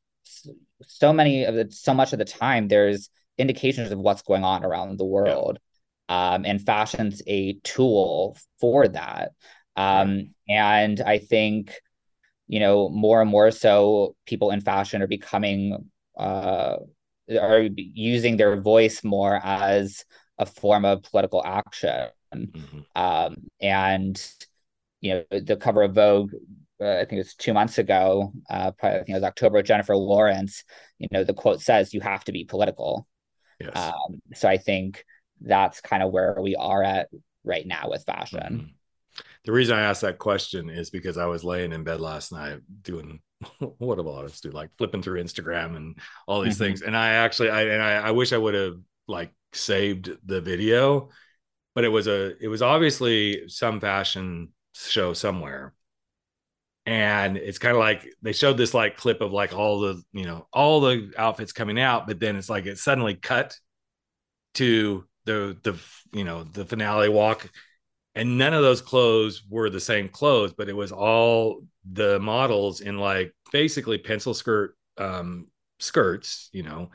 so 0.81 1.13
many 1.13 1.45
of 1.45 1.55
the 1.55 1.67
so 1.71 1.93
much 1.93 2.13
of 2.13 2.19
the 2.19 2.25
time 2.25 2.67
there's 2.67 3.09
indications 3.37 3.91
of 3.91 3.99
what's 3.99 4.21
going 4.21 4.43
on 4.43 4.65
around 4.65 4.97
the 4.97 5.05
world 5.05 5.59
yep. 6.09 6.17
um, 6.17 6.45
and 6.45 6.65
fashion's 6.65 7.21
a 7.27 7.53
tool 7.63 8.37
for 8.59 8.87
that 8.87 9.31
um, 9.77 10.33
and 10.49 10.99
I 10.99 11.19
think, 11.19 11.79
you 12.47 12.59
know, 12.59 12.89
more 12.89 13.21
and 13.21 13.29
more 13.29 13.51
so 13.51 14.15
people 14.25 14.49
in 14.51 14.59
fashion 14.59 15.01
are 15.03 15.07
becoming, 15.07 15.89
uh, 16.17 16.77
are 17.39 17.61
using 17.75 18.37
their 18.37 18.59
voice 18.59 19.03
more 19.03 19.39
as 19.43 20.03
a 20.39 20.47
form 20.47 20.83
of 20.83 21.03
political 21.03 21.43
action. 21.45 22.09
Mm-hmm. 22.33 22.79
Um, 22.95 23.35
and, 23.61 24.31
you 24.99 25.13
know, 25.13 25.39
the 25.39 25.57
cover 25.57 25.83
of 25.83 25.93
Vogue, 25.93 26.33
uh, 26.81 26.93
I 26.93 27.05
think 27.05 27.13
it 27.13 27.17
was 27.17 27.35
two 27.35 27.53
months 27.53 27.77
ago, 27.77 28.31
uh, 28.49 28.71
probably, 28.71 28.99
I 28.99 29.03
think 29.03 29.09
it 29.09 29.13
was 29.13 29.23
October, 29.23 29.61
Jennifer 29.63 29.95
Lawrence, 29.95 30.63
you 30.99 31.07
know, 31.11 31.23
the 31.23 31.33
quote 31.33 31.61
says, 31.61 31.93
you 31.93 32.01
have 32.01 32.23
to 32.25 32.31
be 32.31 32.43
political. 32.43 33.07
Yes. 33.59 33.75
Um, 33.75 34.21
so 34.33 34.47
I 34.47 34.57
think 34.57 35.03
that's 35.41 35.81
kind 35.81 36.03
of 36.03 36.11
where 36.11 36.37
we 36.39 36.55
are 36.55 36.83
at 36.83 37.09
right 37.43 37.65
now 37.65 37.89
with 37.89 38.03
fashion. 38.05 38.39
Mm-hmm 38.39 38.67
the 39.45 39.51
reason 39.51 39.77
I 39.77 39.83
asked 39.83 40.01
that 40.01 40.17
question 40.17 40.69
is 40.69 40.89
because 40.89 41.17
I 41.17 41.25
was 41.25 41.43
laying 41.43 41.71
in 41.71 41.83
bed 41.83 42.01
last 42.01 42.31
night 42.31 42.59
doing 42.81 43.21
what 43.77 43.97
a 43.97 44.01
lot 44.01 44.25
of 44.25 44.31
us 44.31 44.41
do, 44.41 44.51
like 44.51 44.69
flipping 44.77 45.01
through 45.01 45.23
Instagram 45.23 45.75
and 45.75 45.97
all 46.27 46.41
these 46.41 46.55
mm-hmm. 46.55 46.65
things. 46.65 46.81
And 46.81 46.95
I 46.95 47.11
actually, 47.11 47.49
I 47.49 47.61
and 47.63 47.81
I, 47.81 47.93
I 47.93 48.11
wish 48.11 48.33
I 48.33 48.37
would 48.37 48.53
have 48.53 48.77
like 49.07 49.31
saved 49.53 50.11
the 50.25 50.41
video, 50.41 51.09
but 51.75 51.83
it 51.83 51.89
was 51.89 52.07
a, 52.07 52.35
it 52.43 52.47
was 52.47 52.61
obviously 52.61 53.47
some 53.47 53.79
fashion 53.79 54.49
show 54.73 55.13
somewhere. 55.13 55.73
And 56.87 57.37
it's 57.37 57.59
kind 57.59 57.75
of 57.75 57.79
like 57.79 58.07
they 58.23 58.33
showed 58.33 58.57
this 58.57 58.73
like 58.73 58.97
clip 58.97 59.21
of 59.21 59.31
like 59.31 59.53
all 59.53 59.81
the, 59.81 60.01
you 60.13 60.25
know, 60.25 60.47
all 60.51 60.79
the 60.79 61.13
outfits 61.17 61.51
coming 61.51 61.79
out, 61.79 62.07
but 62.07 62.19
then 62.19 62.35
it's 62.35 62.49
like 62.49 62.65
it 62.65 62.79
suddenly 62.79 63.13
cut 63.13 63.55
to 64.55 65.05
the 65.27 65.55
the 65.61 65.77
you 66.17 66.23
know 66.23 66.43
the 66.43 66.65
finale 66.65 67.09
walk 67.09 67.51
and 68.15 68.39
none 68.39 68.53
of 68.53 68.63
those 68.63 68.81
clothes 68.81 69.43
were 69.47 69.69
the 69.69 69.79
same 69.79 70.09
clothes 70.09 70.53
but 70.57 70.69
it 70.69 70.75
was 70.75 70.91
all 70.91 71.61
the 71.91 72.17
models 72.19 72.81
in 72.81 72.97
like 72.97 73.35
basically 73.51 73.99
pencil 73.99 74.33
skirt 74.33 74.75
um 74.97 75.45
skirts 75.79 76.49
you 76.53 76.63
know 76.63 76.89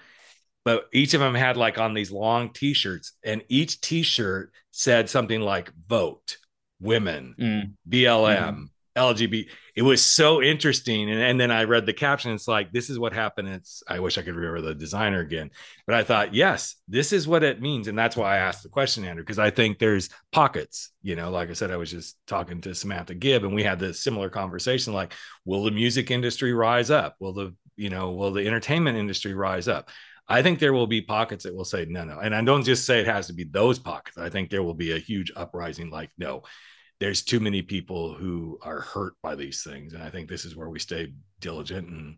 but 0.65 0.87
each 0.93 1.15
of 1.15 1.21
them 1.21 1.35
had 1.35 1.57
like 1.57 1.79
on 1.79 1.95
these 1.95 2.11
long 2.11 2.51
t-shirts 2.53 3.13
and 3.23 3.43
each 3.49 3.81
t-shirt 3.81 4.51
said 4.71 5.09
something 5.09 5.41
like 5.41 5.71
vote 5.87 6.39
women 6.81 7.35
mm. 7.39 7.73
blm 7.89 8.55
mm. 8.57 8.67
Lgbt 8.97 9.47
it 9.75 9.83
was 9.83 10.05
so 10.05 10.43
interesting. 10.43 11.11
And, 11.11 11.21
and 11.21 11.41
then 11.41 11.51
I 11.51 11.65
read 11.65 11.87
the 11.87 11.95
caption. 11.95 12.33
It's 12.33 12.49
like, 12.49 12.73
this 12.73 12.91
is 12.91 12.99
what 12.99 13.13
happened. 13.13 13.49
It's, 13.49 13.83
I 13.89 14.01
wish 14.01 14.19
I 14.19 14.23
could 14.23 14.35
remember 14.35 14.61
the 14.61 14.75
designer 14.75 15.21
again, 15.21 15.51
but 15.87 15.97
I 15.97 16.05
thought, 16.05 16.35
yes, 16.35 16.77
this 16.89 17.13
is 17.13 17.27
what 17.27 17.43
it 17.43 17.63
means. 17.63 17.89
And 17.89 17.99
that's 17.99 18.17
why 18.17 18.35
I 18.35 18.39
asked 18.39 18.63
the 18.63 18.69
question, 18.69 19.05
Andrew, 19.05 19.25
because 19.25 19.39
I 19.39 19.51
think 19.51 19.79
there's 19.79 20.11
pockets, 20.31 20.91
you 21.03 21.17
know, 21.17 21.31
like 21.31 21.49
I 21.49 21.55
said, 21.55 21.71
I 21.71 21.77
was 21.77 21.91
just 21.91 22.19
talking 22.27 22.61
to 22.63 22.75
Samantha 22.75 23.15
Gibb 23.15 23.45
and 23.45 23.55
we 23.55 23.63
had 23.63 23.79
this 23.79 24.03
similar 24.05 24.29
conversation. 24.29 24.93
Like, 24.93 25.15
will 25.45 25.65
the 25.65 25.71
music 25.71 26.11
industry 26.11 26.53
rise 26.53 26.91
up? 26.91 27.17
Will 27.19 27.33
the, 27.33 27.55
you 27.77 27.89
know, 27.89 28.11
will 28.11 28.33
the 28.33 28.47
entertainment 28.47 28.99
industry 28.99 29.33
rise 29.33 29.69
up? 29.69 29.89
I 30.29 30.43
think 30.43 30.59
there 30.59 30.73
will 30.73 30.87
be 30.87 31.01
pockets 31.01 31.45
that 31.45 31.55
will 31.55 31.65
say 31.65 31.87
no, 31.89 32.05
no. 32.05 32.19
And 32.19 32.35
I 32.35 32.43
don't 32.43 32.63
just 32.63 32.87
say 32.87 33.01
it 33.01 33.07
has 33.07 33.27
to 33.27 33.33
be 33.33 33.45
those 33.45 33.79
pockets. 33.79 34.19
I 34.19 34.29
think 34.29 34.51
there 34.51 34.63
will 34.63 34.75
be 34.75 34.93
a 34.93 34.99
huge 34.99 35.33
uprising 35.35 35.91
like, 35.91 36.11
no, 36.17 36.43
there's 37.01 37.23
too 37.23 37.41
many 37.41 37.63
people 37.63 38.15
who 38.15 38.59
are 38.63 38.81
hurt 38.81 39.15
by 39.23 39.35
these 39.35 39.63
things. 39.63 39.93
And 39.95 40.03
I 40.03 40.11
think 40.11 40.29
this 40.29 40.45
is 40.45 40.57
where 40.57 40.69
we 40.69 40.79
stay 40.79 41.13
diligent 41.41 41.89
and 41.89 42.17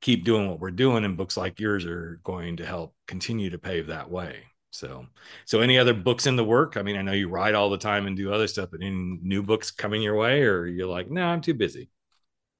keep 0.00 0.24
doing 0.24 0.48
what 0.48 0.60
we're 0.60 0.70
doing. 0.70 1.04
And 1.04 1.16
books 1.16 1.36
like 1.36 1.58
yours 1.58 1.86
are 1.86 2.20
going 2.22 2.58
to 2.58 2.66
help 2.66 2.94
continue 3.06 3.50
to 3.50 3.58
pave 3.58 3.86
that 3.86 4.10
way. 4.10 4.42
So, 4.70 5.06
so 5.46 5.60
any 5.60 5.78
other 5.78 5.94
books 5.94 6.26
in 6.26 6.36
the 6.36 6.44
work? 6.44 6.76
I 6.76 6.82
mean, 6.82 6.96
I 6.96 7.02
know 7.02 7.12
you 7.12 7.28
write 7.28 7.54
all 7.54 7.70
the 7.70 7.78
time 7.78 8.06
and 8.06 8.16
do 8.16 8.32
other 8.32 8.46
stuff, 8.46 8.68
but 8.70 8.82
any 8.82 8.90
new 9.22 9.42
books 9.42 9.70
coming 9.70 10.02
your 10.02 10.16
way, 10.16 10.42
or 10.42 10.66
you're 10.66 10.86
like, 10.86 11.10
no, 11.10 11.22
I'm 11.22 11.40
too 11.40 11.54
busy. 11.54 11.88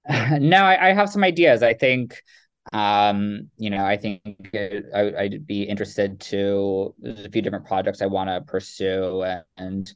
no, 0.40 0.62
I, 0.62 0.88
I 0.90 0.92
have 0.94 1.10
some 1.10 1.24
ideas. 1.24 1.62
I 1.62 1.74
think, 1.74 2.22
um, 2.72 3.50
you 3.58 3.70
know, 3.70 3.84
I 3.84 3.96
think 3.96 4.22
it, 4.52 4.86
I, 4.94 5.24
would 5.24 5.46
be 5.46 5.64
interested 5.64 6.20
to. 6.20 6.94
There's 6.98 7.26
a 7.26 7.30
few 7.30 7.42
different 7.42 7.66
projects 7.66 8.00
I 8.00 8.06
want 8.06 8.30
to 8.30 8.40
pursue, 8.40 9.24
and 9.56 9.92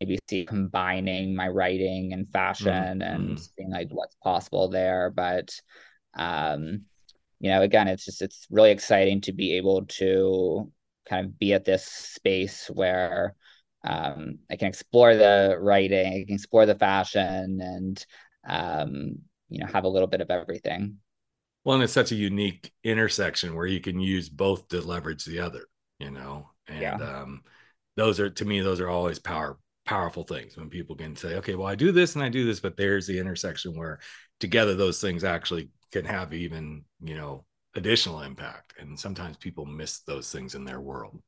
maybe 0.00 0.18
see 0.28 0.44
combining 0.44 1.34
my 1.34 1.48
writing 1.48 2.12
and 2.12 2.28
fashion 2.28 3.00
mm-hmm. 3.00 3.02
and 3.02 3.40
seeing 3.40 3.70
like 3.70 3.88
what's 3.90 4.16
possible 4.16 4.68
there. 4.68 5.10
But 5.10 5.54
um, 6.16 6.82
you 7.40 7.50
know, 7.50 7.62
again, 7.62 7.88
it's 7.88 8.04
just 8.04 8.22
it's 8.22 8.46
really 8.50 8.70
exciting 8.70 9.20
to 9.22 9.32
be 9.32 9.54
able 9.54 9.86
to 9.86 10.70
kind 11.08 11.26
of 11.26 11.38
be 11.38 11.52
at 11.52 11.64
this 11.64 11.84
space 11.84 12.70
where 12.72 13.34
um, 13.84 14.38
I 14.50 14.56
can 14.56 14.68
explore 14.68 15.14
the 15.14 15.56
writing, 15.60 16.06
I 16.06 16.24
can 16.24 16.34
explore 16.34 16.64
the 16.64 16.74
fashion, 16.74 17.60
and 17.60 18.06
um, 18.48 19.18
you 19.50 19.60
know, 19.60 19.66
have 19.66 19.84
a 19.84 19.88
little 19.88 20.08
bit 20.08 20.22
of 20.22 20.30
everything. 20.30 20.98
Well, 21.64 21.74
and 21.74 21.84
it's 21.84 21.92
such 21.92 22.12
a 22.12 22.16
unique 22.16 22.72
intersection 22.82 23.54
where 23.54 23.66
you 23.66 23.80
can 23.80 23.98
use 24.00 24.28
both 24.28 24.68
to 24.68 24.80
leverage 24.80 25.24
the 25.24 25.40
other, 25.40 25.64
you 25.98 26.10
know, 26.10 26.50
and 26.66 26.80
yeah. 26.80 26.94
um, 26.96 27.42
those 27.96 28.20
are 28.20 28.30
to 28.30 28.44
me 28.44 28.60
those 28.60 28.80
are 28.80 28.88
always 28.88 29.18
power 29.18 29.58
powerful 29.84 30.24
things 30.24 30.56
when 30.56 30.70
people 30.70 30.96
can 30.96 31.14
say, 31.16 31.36
okay, 31.36 31.54
well, 31.54 31.66
I 31.66 31.74
do 31.74 31.92
this 31.92 32.14
and 32.14 32.24
I 32.24 32.28
do 32.28 32.44
this, 32.44 32.60
but 32.60 32.76
there's 32.76 33.06
the 33.06 33.18
intersection 33.18 33.76
where 33.76 34.00
together 34.40 34.74
those 34.74 35.00
things 35.00 35.24
actually 35.24 35.70
can 35.92 36.04
have 36.04 36.32
even, 36.32 36.84
you 37.02 37.14
know, 37.14 37.44
additional 37.74 38.22
impact. 38.22 38.74
And 38.78 38.98
sometimes 38.98 39.36
people 39.36 39.66
miss 39.66 40.00
those 40.00 40.30
things 40.30 40.54
in 40.54 40.64
their 40.64 40.80
world. 40.80 41.20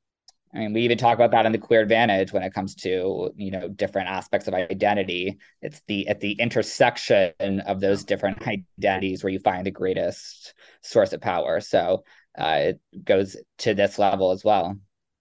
I 0.54 0.60
mean, 0.60 0.72
we 0.72 0.82
even 0.82 0.96
talk 0.96 1.16
about 1.16 1.32
that 1.32 1.44
in 1.44 1.52
the 1.52 1.58
queer 1.58 1.82
advantage 1.82 2.32
when 2.32 2.42
it 2.42 2.54
comes 2.54 2.74
to 2.76 3.30
you 3.36 3.50
know 3.50 3.68
different 3.68 4.08
aspects 4.08 4.48
of 4.48 4.54
identity. 4.54 5.38
It's 5.60 5.82
the 5.86 6.08
at 6.08 6.20
the 6.20 6.32
intersection 6.32 7.60
of 7.60 7.80
those 7.80 8.04
different 8.04 8.46
identities 8.46 9.22
where 9.22 9.32
you 9.32 9.40
find 9.40 9.66
the 9.66 9.70
greatest 9.70 10.54
source 10.82 11.12
of 11.12 11.20
power. 11.20 11.60
So 11.60 12.04
uh, 12.38 12.58
it 12.60 12.80
goes 13.04 13.36
to 13.58 13.74
this 13.74 13.98
level 13.98 14.30
as 14.30 14.44
well. 14.44 14.76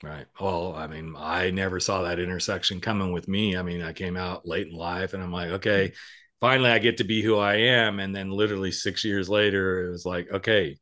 Right. 0.06 0.28
Well, 0.40 0.76
I 0.76 0.86
mean, 0.86 1.16
I 1.18 1.50
never 1.50 1.80
saw 1.80 2.04
that 2.04 2.20
intersection 2.20 2.80
coming 2.80 3.12
with 3.12 3.28
me. 3.28 3.58
I 3.58 3.64
mean, 3.64 3.82
I 3.82 3.92
came 3.92 4.16
out 4.16 4.48
late 4.48 4.68
in 4.68 4.76
life 4.76 5.16
and 5.16 5.24
I'm 5.24 5.32
like, 5.32 5.50
okay, 5.50 5.94
finally 6.40 6.70
I 6.70 6.78
get 6.78 6.98
to 6.98 7.04
be 7.04 7.24
who 7.24 7.38
I 7.38 7.56
am. 7.56 8.00
And 8.00 8.16
then 8.16 8.30
literally 8.30 8.72
six 8.72 9.04
years 9.04 9.30
later, 9.30 9.88
it 9.88 9.90
was 9.90 10.06
like, 10.06 10.30
okay, 10.32 10.78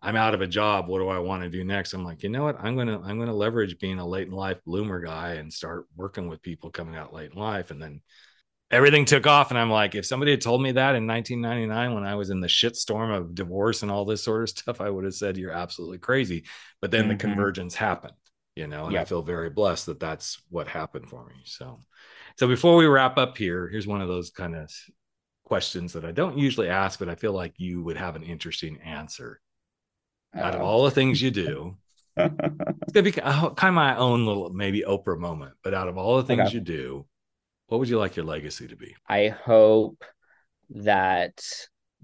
I'm 0.00 0.14
out 0.14 0.34
of 0.34 0.40
a 0.40 0.46
job. 0.46 0.86
What 0.86 1.00
do 1.00 1.08
I 1.08 1.18
want 1.18 1.42
to 1.42 1.48
do 1.48 1.64
next? 1.64 1.94
I'm 1.94 2.04
like, 2.04 2.22
you 2.22 2.28
know 2.28 2.44
what? 2.44 2.60
I'm 2.60 2.76
gonna 2.76 3.00
I'm 3.00 3.18
gonna 3.18 3.34
leverage 3.34 3.80
being 3.80 3.98
a 3.98 4.06
late 4.06 4.28
in 4.28 4.34
life 4.34 4.58
bloomer 4.64 5.00
guy 5.00 5.32
and 5.34 5.52
start 5.52 5.86
working 5.96 6.28
with 6.28 6.40
people 6.40 6.70
coming 6.70 6.94
out 6.94 7.12
late 7.12 7.32
in 7.32 7.38
life. 7.40 7.72
And 7.72 7.82
then 7.82 8.02
everything 8.70 9.04
took 9.04 9.26
off. 9.26 9.50
And 9.50 9.58
I'm 9.58 9.70
like, 9.70 9.94
if 9.94 10.06
somebody 10.06 10.30
had 10.30 10.40
told 10.40 10.62
me 10.62 10.72
that 10.72 10.94
in 10.94 11.06
1999 11.06 11.94
when 11.94 12.04
I 12.04 12.14
was 12.14 12.30
in 12.30 12.40
the 12.40 12.46
shitstorm 12.46 13.14
of 13.14 13.34
divorce 13.34 13.82
and 13.82 13.90
all 13.90 14.04
this 14.04 14.22
sort 14.22 14.42
of 14.42 14.48
stuff, 14.56 14.80
I 14.80 14.90
would 14.90 15.04
have 15.04 15.14
said 15.14 15.36
you're 15.36 15.50
absolutely 15.50 15.98
crazy. 15.98 16.44
But 16.80 16.90
then 16.90 17.02
mm-hmm. 17.02 17.10
the 17.10 17.16
convergence 17.16 17.74
happened, 17.74 18.14
you 18.56 18.66
know, 18.66 18.90
and. 18.90 19.02
I 19.02 19.04
feel 19.04 19.22
very 19.22 19.50
blessed 19.50 19.86
that 19.86 20.00
that's 20.00 20.42
what 20.50 20.68
happened 20.68 21.08
for 21.08 21.24
me. 21.24 21.34
So, 21.44 21.78
so 22.36 22.48
before 22.48 22.76
we 22.76 22.86
wrap 22.86 23.18
up 23.18 23.36
here, 23.36 23.68
here's 23.68 23.86
one 23.86 24.00
of 24.00 24.08
those 24.08 24.30
kind 24.30 24.54
of 24.54 24.70
questions 25.44 25.92
that 25.94 26.04
I 26.04 26.12
don't 26.12 26.38
usually 26.38 26.68
ask, 26.68 26.98
but 26.98 27.08
I 27.08 27.14
feel 27.14 27.32
like 27.32 27.54
you 27.58 27.82
would 27.82 27.96
have 27.96 28.16
an 28.16 28.22
interesting 28.22 28.78
answer 28.84 29.40
out 30.34 30.54
of 30.54 30.60
all 30.60 30.84
the 30.84 30.90
things 30.90 31.20
you 31.20 31.30
do, 31.30 31.76
it's 32.16 32.92
gonna 32.92 33.02
be 33.02 33.14
oh, 33.22 33.52
kind 33.56 33.70
of 33.70 33.74
my 33.74 33.96
own 33.96 34.26
little 34.26 34.50
maybe 34.50 34.82
Oprah 34.86 35.18
moment. 35.18 35.54
But 35.62 35.74
out 35.74 35.88
of 35.88 35.96
all 35.96 36.16
the 36.16 36.24
things 36.24 36.48
okay. 36.48 36.54
you 36.54 36.60
do, 36.60 37.06
what 37.66 37.78
would 37.78 37.88
you 37.88 37.98
like 37.98 38.16
your 38.16 38.24
legacy 38.24 38.68
to 38.68 38.76
be? 38.76 38.94
I 39.08 39.28
hope 39.28 40.04
that 40.70 41.42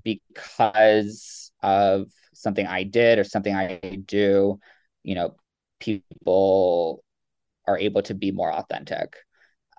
because 0.03 1.51
of 1.63 2.11
something 2.35 2.67
I 2.67 2.85
did 2.85 3.19
or 3.19 3.25
something 3.25 3.55
I 3.55 3.79
do, 4.05 4.61
you 5.03 5.15
know, 5.15 5.37
people 5.79 7.03
are 7.67 7.79
able 7.79 8.03
to 8.03 8.15
be 8.15 8.31
more 8.31 8.53
authentic. 8.53 9.17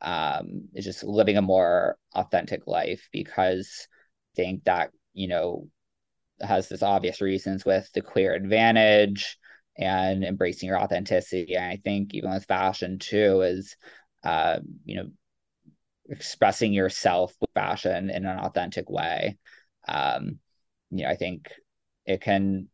Um, 0.02 0.70
it's 0.74 0.86
just 0.86 1.04
living 1.04 1.38
a 1.38 1.42
more 1.42 1.98
authentic 2.14 2.68
life 2.68 3.10
because 3.12 3.88
I 4.34 4.36
think 4.36 4.64
that, 4.66 4.92
you 5.14 5.28
know, 5.28 5.68
has 6.42 6.70
this 6.70 6.84
obvious 6.84 7.22
reasons 7.22 7.66
with 7.66 7.90
the 7.94 8.02
queer 8.02 8.34
advantage 8.34 9.38
and 9.78 10.24
embracing 10.24 10.68
your 10.68 10.80
authenticity. 10.80 11.56
And 11.56 11.66
I 11.66 11.78
think 11.84 12.14
even 12.14 12.32
with 12.32 12.46
fashion 12.46 13.00
too 13.00 13.42
is, 13.42 13.76
uh, 14.24 14.60
you 14.86 14.98
know, 14.98 15.10
expressing 16.10 16.74
yourself 16.74 17.34
with 17.42 17.50
fashion 17.54 18.10
in 18.10 18.26
an 18.26 18.40
authentic 18.40 18.90
way. 18.90 19.38
Um, 19.88 20.40
you 20.90 21.04
know, 21.04 21.10
I 21.10 21.16
think 21.16 21.52
it 22.06 22.22
can. 22.22 22.70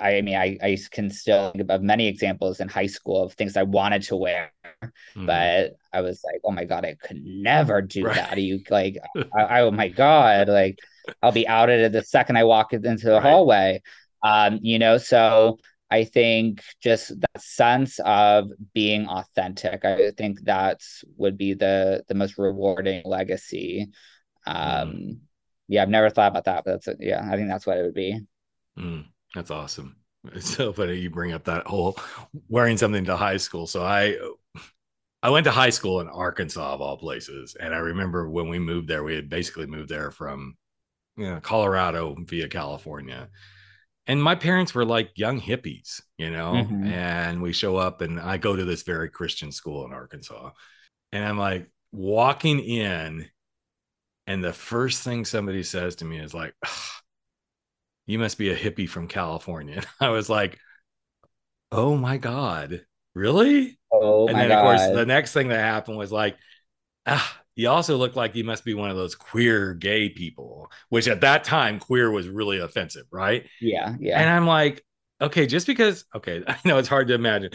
I 0.00 0.20
mean, 0.20 0.34
I, 0.34 0.58
I 0.62 0.78
can 0.90 1.10
still 1.10 1.52
think 1.52 1.70
of 1.70 1.82
many 1.82 2.08
examples 2.08 2.60
in 2.60 2.68
high 2.68 2.88
school 2.88 3.24
of 3.24 3.34
things 3.34 3.56
I 3.56 3.62
wanted 3.62 4.02
to 4.02 4.16
wear, 4.16 4.52
mm. 4.82 5.26
but 5.26 5.76
I 5.92 6.00
was 6.00 6.22
like, 6.24 6.40
oh 6.44 6.50
my 6.50 6.64
god, 6.64 6.84
I 6.84 6.96
could 7.00 7.22
never 7.24 7.80
do 7.80 8.04
right. 8.04 8.16
that. 8.16 8.38
You 8.38 8.60
like, 8.68 8.98
I, 9.34 9.40
I, 9.40 9.60
oh 9.62 9.70
my 9.70 9.88
god, 9.88 10.48
like 10.48 10.78
I'll 11.22 11.32
be 11.32 11.46
outed 11.46 11.92
the 11.92 12.02
second 12.02 12.36
I 12.36 12.44
walk 12.44 12.72
into 12.72 13.06
the 13.06 13.12
right. 13.12 13.22
hallway. 13.22 13.82
Um, 14.22 14.58
you 14.62 14.78
know, 14.78 14.98
so 14.98 15.58
I 15.90 16.04
think 16.04 16.62
just 16.80 17.20
that 17.20 17.42
sense 17.42 17.98
of 18.04 18.50
being 18.74 19.06
authentic, 19.06 19.84
I 19.84 20.12
think 20.12 20.40
that's 20.42 21.04
would 21.16 21.36
be 21.36 21.54
the 21.54 22.04
the 22.08 22.14
most 22.14 22.38
rewarding 22.38 23.02
legacy. 23.04 23.88
Um, 24.46 24.56
mm. 24.56 25.18
yeah, 25.68 25.82
I've 25.82 25.88
never 25.88 26.10
thought 26.10 26.30
about 26.30 26.44
that, 26.44 26.64
but 26.64 26.84
that's 26.84 27.00
yeah, 27.00 27.26
I 27.28 27.36
think 27.36 27.48
that's 27.48 27.66
what 27.66 27.78
it 27.78 27.82
would 27.82 27.94
be. 27.94 28.20
Mm, 28.78 29.06
that's 29.34 29.50
awesome. 29.50 29.96
It's 30.32 30.54
so 30.54 30.72
funny 30.72 30.98
you 30.98 31.10
bring 31.10 31.32
up 31.32 31.44
that 31.44 31.66
whole 31.66 31.98
wearing 32.48 32.76
something 32.76 33.06
to 33.06 33.16
high 33.16 33.38
school. 33.38 33.66
So 33.66 33.82
I 33.82 34.16
I 35.22 35.30
went 35.30 35.44
to 35.44 35.50
high 35.50 35.70
school 35.70 36.00
in 36.00 36.08
Arkansas 36.08 36.74
of 36.74 36.80
all 36.80 36.96
places, 36.96 37.56
and 37.58 37.74
I 37.74 37.78
remember 37.78 38.28
when 38.28 38.48
we 38.48 38.58
moved 38.58 38.88
there, 38.88 39.02
we 39.02 39.14
had 39.14 39.28
basically 39.28 39.66
moved 39.66 39.88
there 39.88 40.10
from 40.10 40.56
you 41.16 41.26
know, 41.26 41.40
Colorado 41.40 42.16
via 42.26 42.48
California. 42.48 43.28
And 44.06 44.22
my 44.22 44.34
parents 44.34 44.74
were 44.74 44.84
like 44.84 45.10
young 45.14 45.40
hippies, 45.40 46.00
you 46.18 46.30
know, 46.30 46.52
mm-hmm. 46.54 46.86
and 46.86 47.42
we 47.42 47.52
show 47.52 47.76
up 47.76 48.00
and 48.00 48.18
I 48.18 48.38
go 48.38 48.56
to 48.56 48.64
this 48.64 48.82
very 48.82 49.10
Christian 49.10 49.52
school 49.52 49.84
in 49.84 49.92
Arkansas. 49.92 50.50
And 51.12 51.24
I'm 51.24 51.38
like 51.38 51.70
walking 51.92 52.60
in, 52.60 53.28
and 54.26 54.42
the 54.42 54.52
first 54.52 55.02
thing 55.02 55.24
somebody 55.24 55.62
says 55.62 55.96
to 55.96 56.04
me 56.04 56.18
is 56.18 56.34
like, 56.34 56.54
you 58.10 58.18
must 58.18 58.38
be 58.38 58.50
a 58.50 58.56
hippie 58.56 58.88
from 58.88 59.06
California. 59.08 59.76
And 60.00 60.08
I 60.08 60.10
was 60.10 60.28
like, 60.28 60.58
oh 61.70 61.96
my 61.96 62.16
God, 62.16 62.84
really? 63.14 63.78
Oh, 63.92 64.26
and 64.26 64.36
then, 64.36 64.48
God. 64.48 64.58
of 64.58 64.64
course, 64.64 64.96
the 64.96 65.06
next 65.06 65.32
thing 65.32 65.48
that 65.48 65.60
happened 65.60 65.96
was 65.96 66.10
like, 66.10 66.36
ah, 67.06 67.40
he 67.54 67.66
also 67.66 67.96
looked 67.96 68.16
like 68.16 68.34
he 68.34 68.42
must 68.42 68.64
be 68.64 68.74
one 68.74 68.90
of 68.90 68.96
those 68.96 69.14
queer 69.14 69.74
gay 69.74 70.08
people, 70.08 70.70
which 70.88 71.06
at 71.06 71.20
that 71.20 71.44
time 71.44 71.78
queer 71.78 72.10
was 72.10 72.28
really 72.28 72.58
offensive, 72.58 73.06
right? 73.12 73.46
Yeah, 73.60 73.94
yeah. 74.00 74.20
And 74.20 74.28
I'm 74.28 74.46
like, 74.46 74.84
okay, 75.20 75.46
just 75.46 75.66
because 75.66 76.04
okay, 76.14 76.42
I 76.48 76.56
know 76.64 76.78
it's 76.78 76.88
hard 76.88 77.08
to 77.08 77.14
imagine 77.14 77.50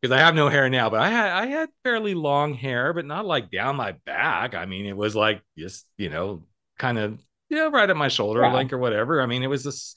because 0.00 0.14
I 0.14 0.20
have 0.20 0.34
no 0.34 0.48
hair 0.48 0.68
now, 0.68 0.88
but 0.88 1.00
I 1.00 1.10
had 1.10 1.30
I 1.32 1.46
had 1.46 1.68
fairly 1.82 2.14
long 2.14 2.54
hair, 2.54 2.92
but 2.92 3.06
not 3.06 3.26
like 3.26 3.50
down 3.50 3.76
my 3.76 3.92
back. 4.04 4.54
I 4.54 4.66
mean, 4.66 4.86
it 4.86 4.96
was 4.96 5.16
like 5.16 5.42
just, 5.58 5.86
you 5.98 6.10
know, 6.10 6.44
kind 6.78 6.98
of 6.98 7.18
you 7.48 7.56
know, 7.56 7.70
right 7.70 7.88
at 7.88 7.96
my 7.96 8.08
shoulder 8.08 8.42
yeah. 8.42 8.52
length 8.52 8.72
or 8.72 8.78
whatever. 8.78 9.20
I 9.20 9.26
mean, 9.26 9.42
it 9.42 9.48
was 9.48 9.64
this, 9.64 9.94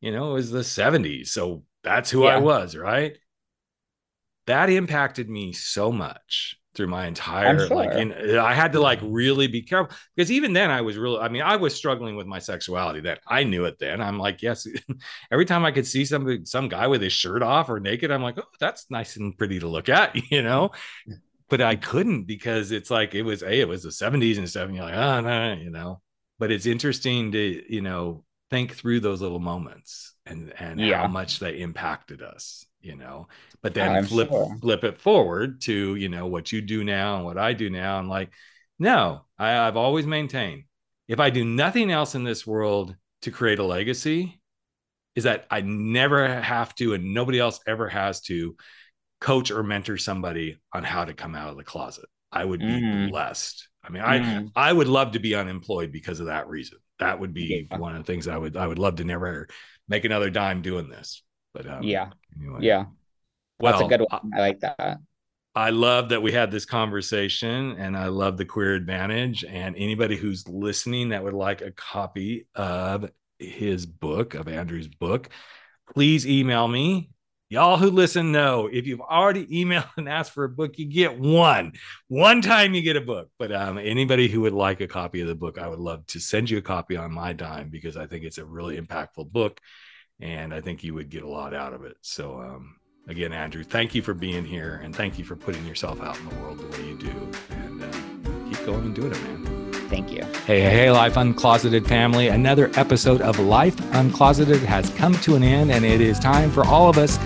you 0.00 0.12
know, 0.12 0.30
it 0.30 0.34
was 0.34 0.50
the 0.50 0.60
70s. 0.60 1.28
So 1.28 1.64
that's 1.82 2.10
who 2.10 2.24
yeah. 2.24 2.36
I 2.36 2.38
was, 2.38 2.76
right? 2.76 3.16
That 4.46 4.70
impacted 4.70 5.28
me 5.28 5.52
so 5.52 5.92
much 5.92 6.60
through 6.74 6.86
my 6.86 7.06
entire 7.06 7.66
sure. 7.66 7.76
like 7.76 7.90
and 7.92 8.12
uh, 8.12 8.44
I 8.44 8.54
had 8.54 8.72
to 8.72 8.80
like 8.80 9.00
really 9.02 9.48
be 9.48 9.62
careful 9.62 9.96
because 10.14 10.30
even 10.30 10.52
then 10.52 10.70
I 10.70 10.82
was 10.82 10.96
really 10.96 11.18
I 11.18 11.28
mean 11.28 11.42
I 11.42 11.56
was 11.56 11.74
struggling 11.74 12.14
with 12.14 12.28
my 12.28 12.38
sexuality 12.38 13.00
that 13.00 13.20
I 13.26 13.42
knew 13.42 13.64
it 13.64 13.78
then 13.80 14.00
I'm 14.00 14.18
like 14.18 14.40
yes 14.40 14.68
every 15.32 15.46
time 15.46 15.64
I 15.64 15.72
could 15.72 15.86
see 15.86 16.04
somebody 16.04 16.44
some 16.44 16.68
guy 16.68 16.86
with 16.86 17.02
his 17.02 17.12
shirt 17.12 17.42
off 17.42 17.68
or 17.68 17.80
naked 17.80 18.12
I'm 18.12 18.22
like 18.22 18.38
oh 18.38 18.44
that's 18.60 18.88
nice 18.88 19.16
and 19.16 19.36
pretty 19.36 19.58
to 19.58 19.68
look 19.68 19.88
at 19.88 20.14
you 20.30 20.42
know 20.42 20.70
but 21.48 21.60
I 21.60 21.74
couldn't 21.74 22.24
because 22.24 22.70
it's 22.70 22.90
like 22.90 23.16
it 23.16 23.22
was 23.22 23.40
hey 23.40 23.60
it 23.60 23.68
was 23.68 23.82
the 23.82 23.90
70s 23.90 24.38
and 24.38 24.48
stuff 24.48 24.68
and 24.68 24.76
you're 24.76 24.84
like 24.84 24.94
ah, 24.96 25.16
oh 25.16 25.20
no 25.22 25.52
you 25.54 25.70
know 25.70 26.00
but 26.40 26.50
it's 26.50 26.66
interesting 26.66 27.30
to 27.30 27.72
you 27.72 27.82
know 27.82 28.24
think 28.50 28.74
through 28.74 28.98
those 28.98 29.22
little 29.22 29.38
moments 29.38 30.14
and 30.26 30.52
and 30.58 30.80
yeah. 30.80 31.02
how 31.02 31.06
much 31.06 31.38
they 31.38 31.60
impacted 31.60 32.22
us 32.22 32.66
you 32.80 32.96
know 32.96 33.28
but 33.62 33.74
then 33.74 33.94
I'm 33.94 34.06
flip 34.06 34.30
sure. 34.30 34.56
flip 34.60 34.82
it 34.82 35.00
forward 35.00 35.60
to 35.62 35.94
you 35.94 36.08
know 36.08 36.26
what 36.26 36.50
you 36.50 36.60
do 36.60 36.82
now 36.82 37.16
and 37.16 37.24
what 37.24 37.38
i 37.38 37.52
do 37.52 37.70
now 37.70 38.00
and 38.00 38.08
like 38.08 38.32
no 38.78 39.20
I, 39.38 39.58
i've 39.58 39.76
always 39.76 40.06
maintained 40.06 40.64
if 41.06 41.20
i 41.20 41.30
do 41.30 41.44
nothing 41.44 41.92
else 41.92 42.16
in 42.16 42.24
this 42.24 42.44
world 42.44 42.96
to 43.22 43.30
create 43.30 43.60
a 43.60 43.64
legacy 43.64 44.40
is 45.14 45.24
that 45.24 45.46
i 45.50 45.60
never 45.60 46.40
have 46.40 46.74
to 46.76 46.94
and 46.94 47.14
nobody 47.14 47.38
else 47.38 47.60
ever 47.66 47.88
has 47.88 48.22
to 48.22 48.56
coach 49.20 49.50
or 49.50 49.62
mentor 49.62 49.98
somebody 49.98 50.58
on 50.72 50.82
how 50.82 51.04
to 51.04 51.12
come 51.12 51.34
out 51.34 51.50
of 51.50 51.58
the 51.58 51.64
closet 51.64 52.06
i 52.32 52.42
would 52.42 52.60
be 52.60 52.66
mm. 52.66 53.10
blessed 53.10 53.68
i 53.96 54.18
mean 54.18 54.26
mm. 54.26 54.50
i 54.56 54.70
i 54.70 54.72
would 54.72 54.88
love 54.88 55.12
to 55.12 55.18
be 55.18 55.34
unemployed 55.34 55.92
because 55.92 56.20
of 56.20 56.26
that 56.26 56.48
reason 56.48 56.78
that 56.98 57.18
would 57.18 57.32
be 57.32 57.66
yeah. 57.70 57.78
one 57.78 57.96
of 57.96 58.04
the 58.04 58.12
things 58.12 58.28
i 58.28 58.36
would 58.36 58.56
i 58.56 58.66
would 58.66 58.78
love 58.78 58.96
to 58.96 59.04
never 59.04 59.48
make 59.88 60.04
another 60.04 60.30
dime 60.30 60.62
doing 60.62 60.88
this 60.88 61.22
but 61.52 61.66
um, 61.66 61.82
yeah, 61.82 62.10
anyway. 62.38 62.58
yeah, 62.60 62.84
well, 63.58 63.72
that's 63.72 63.84
a 63.84 63.88
good 63.88 64.06
one. 64.08 64.30
I 64.34 64.40
like 64.40 64.60
that. 64.60 64.98
I 65.54 65.70
love 65.70 66.10
that 66.10 66.22
we 66.22 66.30
had 66.30 66.50
this 66.50 66.64
conversation 66.64 67.72
and 67.72 67.96
I 67.96 68.06
love 68.06 68.36
the 68.36 68.44
queer 68.44 68.74
advantage. 68.74 69.44
And 69.44 69.74
anybody 69.76 70.16
who's 70.16 70.46
listening 70.46 71.08
that 71.08 71.24
would 71.24 71.34
like 71.34 71.60
a 71.60 71.72
copy 71.72 72.46
of 72.54 73.10
his 73.38 73.84
book, 73.84 74.34
of 74.34 74.46
Andrew's 74.46 74.86
book, 74.86 75.28
please 75.92 76.26
email 76.26 76.68
me. 76.68 77.10
Y'all 77.52 77.76
who 77.76 77.90
listen 77.90 78.30
know 78.30 78.68
if 78.72 78.86
you've 78.86 79.00
already 79.00 79.44
emailed 79.46 79.90
and 79.96 80.08
asked 80.08 80.30
for 80.30 80.44
a 80.44 80.48
book, 80.48 80.78
you 80.78 80.86
get 80.86 81.18
one. 81.18 81.72
One 82.06 82.40
time 82.40 82.74
you 82.74 82.80
get 82.80 82.96
a 82.96 83.00
book. 83.00 83.28
But 83.40 83.50
um, 83.50 83.76
anybody 83.76 84.28
who 84.28 84.42
would 84.42 84.52
like 84.52 84.80
a 84.80 84.86
copy 84.86 85.20
of 85.20 85.26
the 85.26 85.34
book, 85.34 85.58
I 85.58 85.66
would 85.66 85.80
love 85.80 86.06
to 86.06 86.20
send 86.20 86.48
you 86.48 86.58
a 86.58 86.62
copy 86.62 86.96
on 86.96 87.12
my 87.12 87.32
dime 87.32 87.68
because 87.68 87.96
I 87.96 88.06
think 88.06 88.24
it's 88.24 88.38
a 88.38 88.44
really 88.44 88.80
impactful 88.80 89.32
book 89.32 89.60
and 90.20 90.54
I 90.54 90.60
think 90.60 90.84
you 90.84 90.94
would 90.94 91.10
get 91.10 91.24
a 91.24 91.28
lot 91.28 91.52
out 91.52 91.72
of 91.72 91.84
it. 91.84 91.96
So, 92.02 92.40
um, 92.40 92.76
again, 93.08 93.32
Andrew, 93.32 93.64
thank 93.64 93.96
you 93.96 94.02
for 94.02 94.14
being 94.14 94.44
here 94.44 94.80
and 94.84 94.94
thank 94.94 95.18
you 95.18 95.24
for 95.24 95.34
putting 95.34 95.66
yourself 95.66 96.00
out 96.00 96.18
in 96.20 96.28
the 96.28 96.34
world 96.36 96.58
the 96.58 96.66
way 96.66 96.88
you 96.88 96.96
do. 96.96 97.32
And 97.50 97.82
uh, 97.82 98.48
keep 98.48 98.64
going 98.64 98.84
and 98.84 98.94
doing 98.94 99.10
it, 99.10 99.22
man. 99.24 99.49
Thank 99.90 100.12
you. 100.12 100.24
Hey, 100.46 100.60
hey, 100.60 100.70
hey, 100.70 100.90
Life 100.92 101.14
Uncloseted 101.14 101.84
family. 101.84 102.28
Another 102.28 102.70
episode 102.76 103.20
of 103.20 103.40
Life 103.40 103.76
Uncloseted 103.92 104.60
has 104.60 104.88
come 104.90 105.14
to 105.14 105.34
an 105.34 105.42
end, 105.42 105.72
and 105.72 105.84
it 105.84 106.00
is 106.00 106.20
time 106.20 106.48
for 106.52 106.64
all 106.64 106.88
of 106.88 106.96
us 106.96 107.18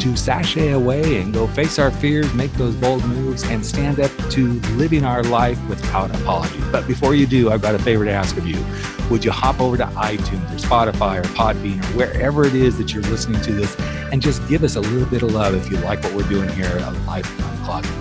to 0.00 0.14
sashay 0.16 0.72
away 0.72 1.20
and 1.20 1.32
go 1.32 1.46
face 1.46 1.78
our 1.78 1.90
fears, 1.90 2.32
make 2.34 2.52
those 2.52 2.74
bold 2.74 3.04
moves, 3.06 3.42
and 3.44 3.64
stand 3.64 4.00
up 4.00 4.10
to 4.30 4.52
living 4.76 5.02
our 5.04 5.22
life 5.24 5.58
without 5.66 6.14
apology. 6.20 6.60
But 6.70 6.86
before 6.86 7.14
you 7.14 7.26
do, 7.26 7.50
I've 7.50 7.62
got 7.62 7.74
a 7.74 7.78
favor 7.78 8.04
to 8.04 8.10
ask 8.10 8.36
of 8.36 8.46
you. 8.46 8.62
Would 9.10 9.24
you 9.24 9.30
hop 9.30 9.58
over 9.58 9.78
to 9.78 9.86
iTunes 9.86 10.50
or 10.52 10.56
Spotify 10.56 11.20
or 11.20 11.28
Podbean 11.28 11.82
or 11.82 11.96
wherever 11.96 12.44
it 12.44 12.54
is 12.54 12.76
that 12.78 12.92
you're 12.92 13.02
listening 13.04 13.40
to 13.42 13.52
this 13.52 13.74
and 14.12 14.20
just 14.20 14.46
give 14.46 14.62
us 14.62 14.76
a 14.76 14.80
little 14.80 15.08
bit 15.08 15.22
of 15.22 15.32
love 15.32 15.54
if 15.54 15.70
you 15.70 15.78
like 15.78 16.02
what 16.04 16.14
we're 16.14 16.28
doing 16.28 16.50
here 16.50 16.66
at 16.66 17.06
Life 17.06 17.26
Uncloseted? 17.38 17.99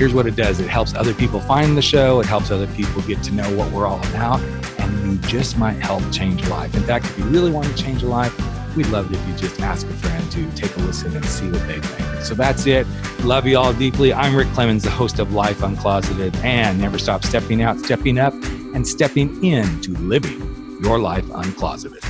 Here's 0.00 0.14
what 0.14 0.26
it 0.26 0.34
does 0.34 0.60
it 0.60 0.68
helps 0.70 0.94
other 0.94 1.12
people 1.12 1.40
find 1.40 1.76
the 1.76 1.82
show, 1.82 2.20
it 2.20 2.26
helps 2.26 2.50
other 2.50 2.66
people 2.68 3.02
get 3.02 3.22
to 3.24 3.34
know 3.34 3.44
what 3.54 3.70
we're 3.70 3.86
all 3.86 4.00
about, 4.06 4.40
and 4.78 4.98
you 5.12 5.18
just 5.28 5.58
might 5.58 5.74
help 5.74 6.02
change 6.10 6.48
life. 6.48 6.74
In 6.74 6.82
fact, 6.84 7.04
if 7.04 7.18
you 7.18 7.24
really 7.24 7.50
want 7.50 7.66
to 7.66 7.74
change 7.74 8.02
a 8.02 8.06
life, 8.06 8.34
we'd 8.74 8.86
love 8.86 9.12
it 9.12 9.18
if 9.18 9.28
you 9.28 9.34
just 9.34 9.60
ask 9.60 9.86
a 9.86 9.92
friend 9.92 10.32
to 10.32 10.50
take 10.52 10.74
a 10.78 10.80
listen 10.80 11.14
and 11.14 11.26
see 11.26 11.50
what 11.50 11.68
they 11.68 11.80
think. 11.80 12.22
So 12.22 12.32
that's 12.32 12.64
it. 12.64 12.86
Love 13.24 13.46
you 13.46 13.58
all 13.58 13.74
deeply. 13.74 14.10
I'm 14.14 14.34
Rick 14.34 14.48
Clemons, 14.48 14.84
the 14.84 14.90
host 14.90 15.18
of 15.18 15.34
Life 15.34 15.58
Uncloseted, 15.58 16.34
and 16.36 16.80
never 16.80 16.96
stop 16.96 17.22
stepping 17.22 17.60
out, 17.60 17.78
stepping 17.78 18.18
up, 18.18 18.32
and 18.72 18.88
stepping 18.88 19.44
into 19.44 19.92
living 19.98 20.78
your 20.82 20.98
life 20.98 21.26
uncloseted. 21.26 22.09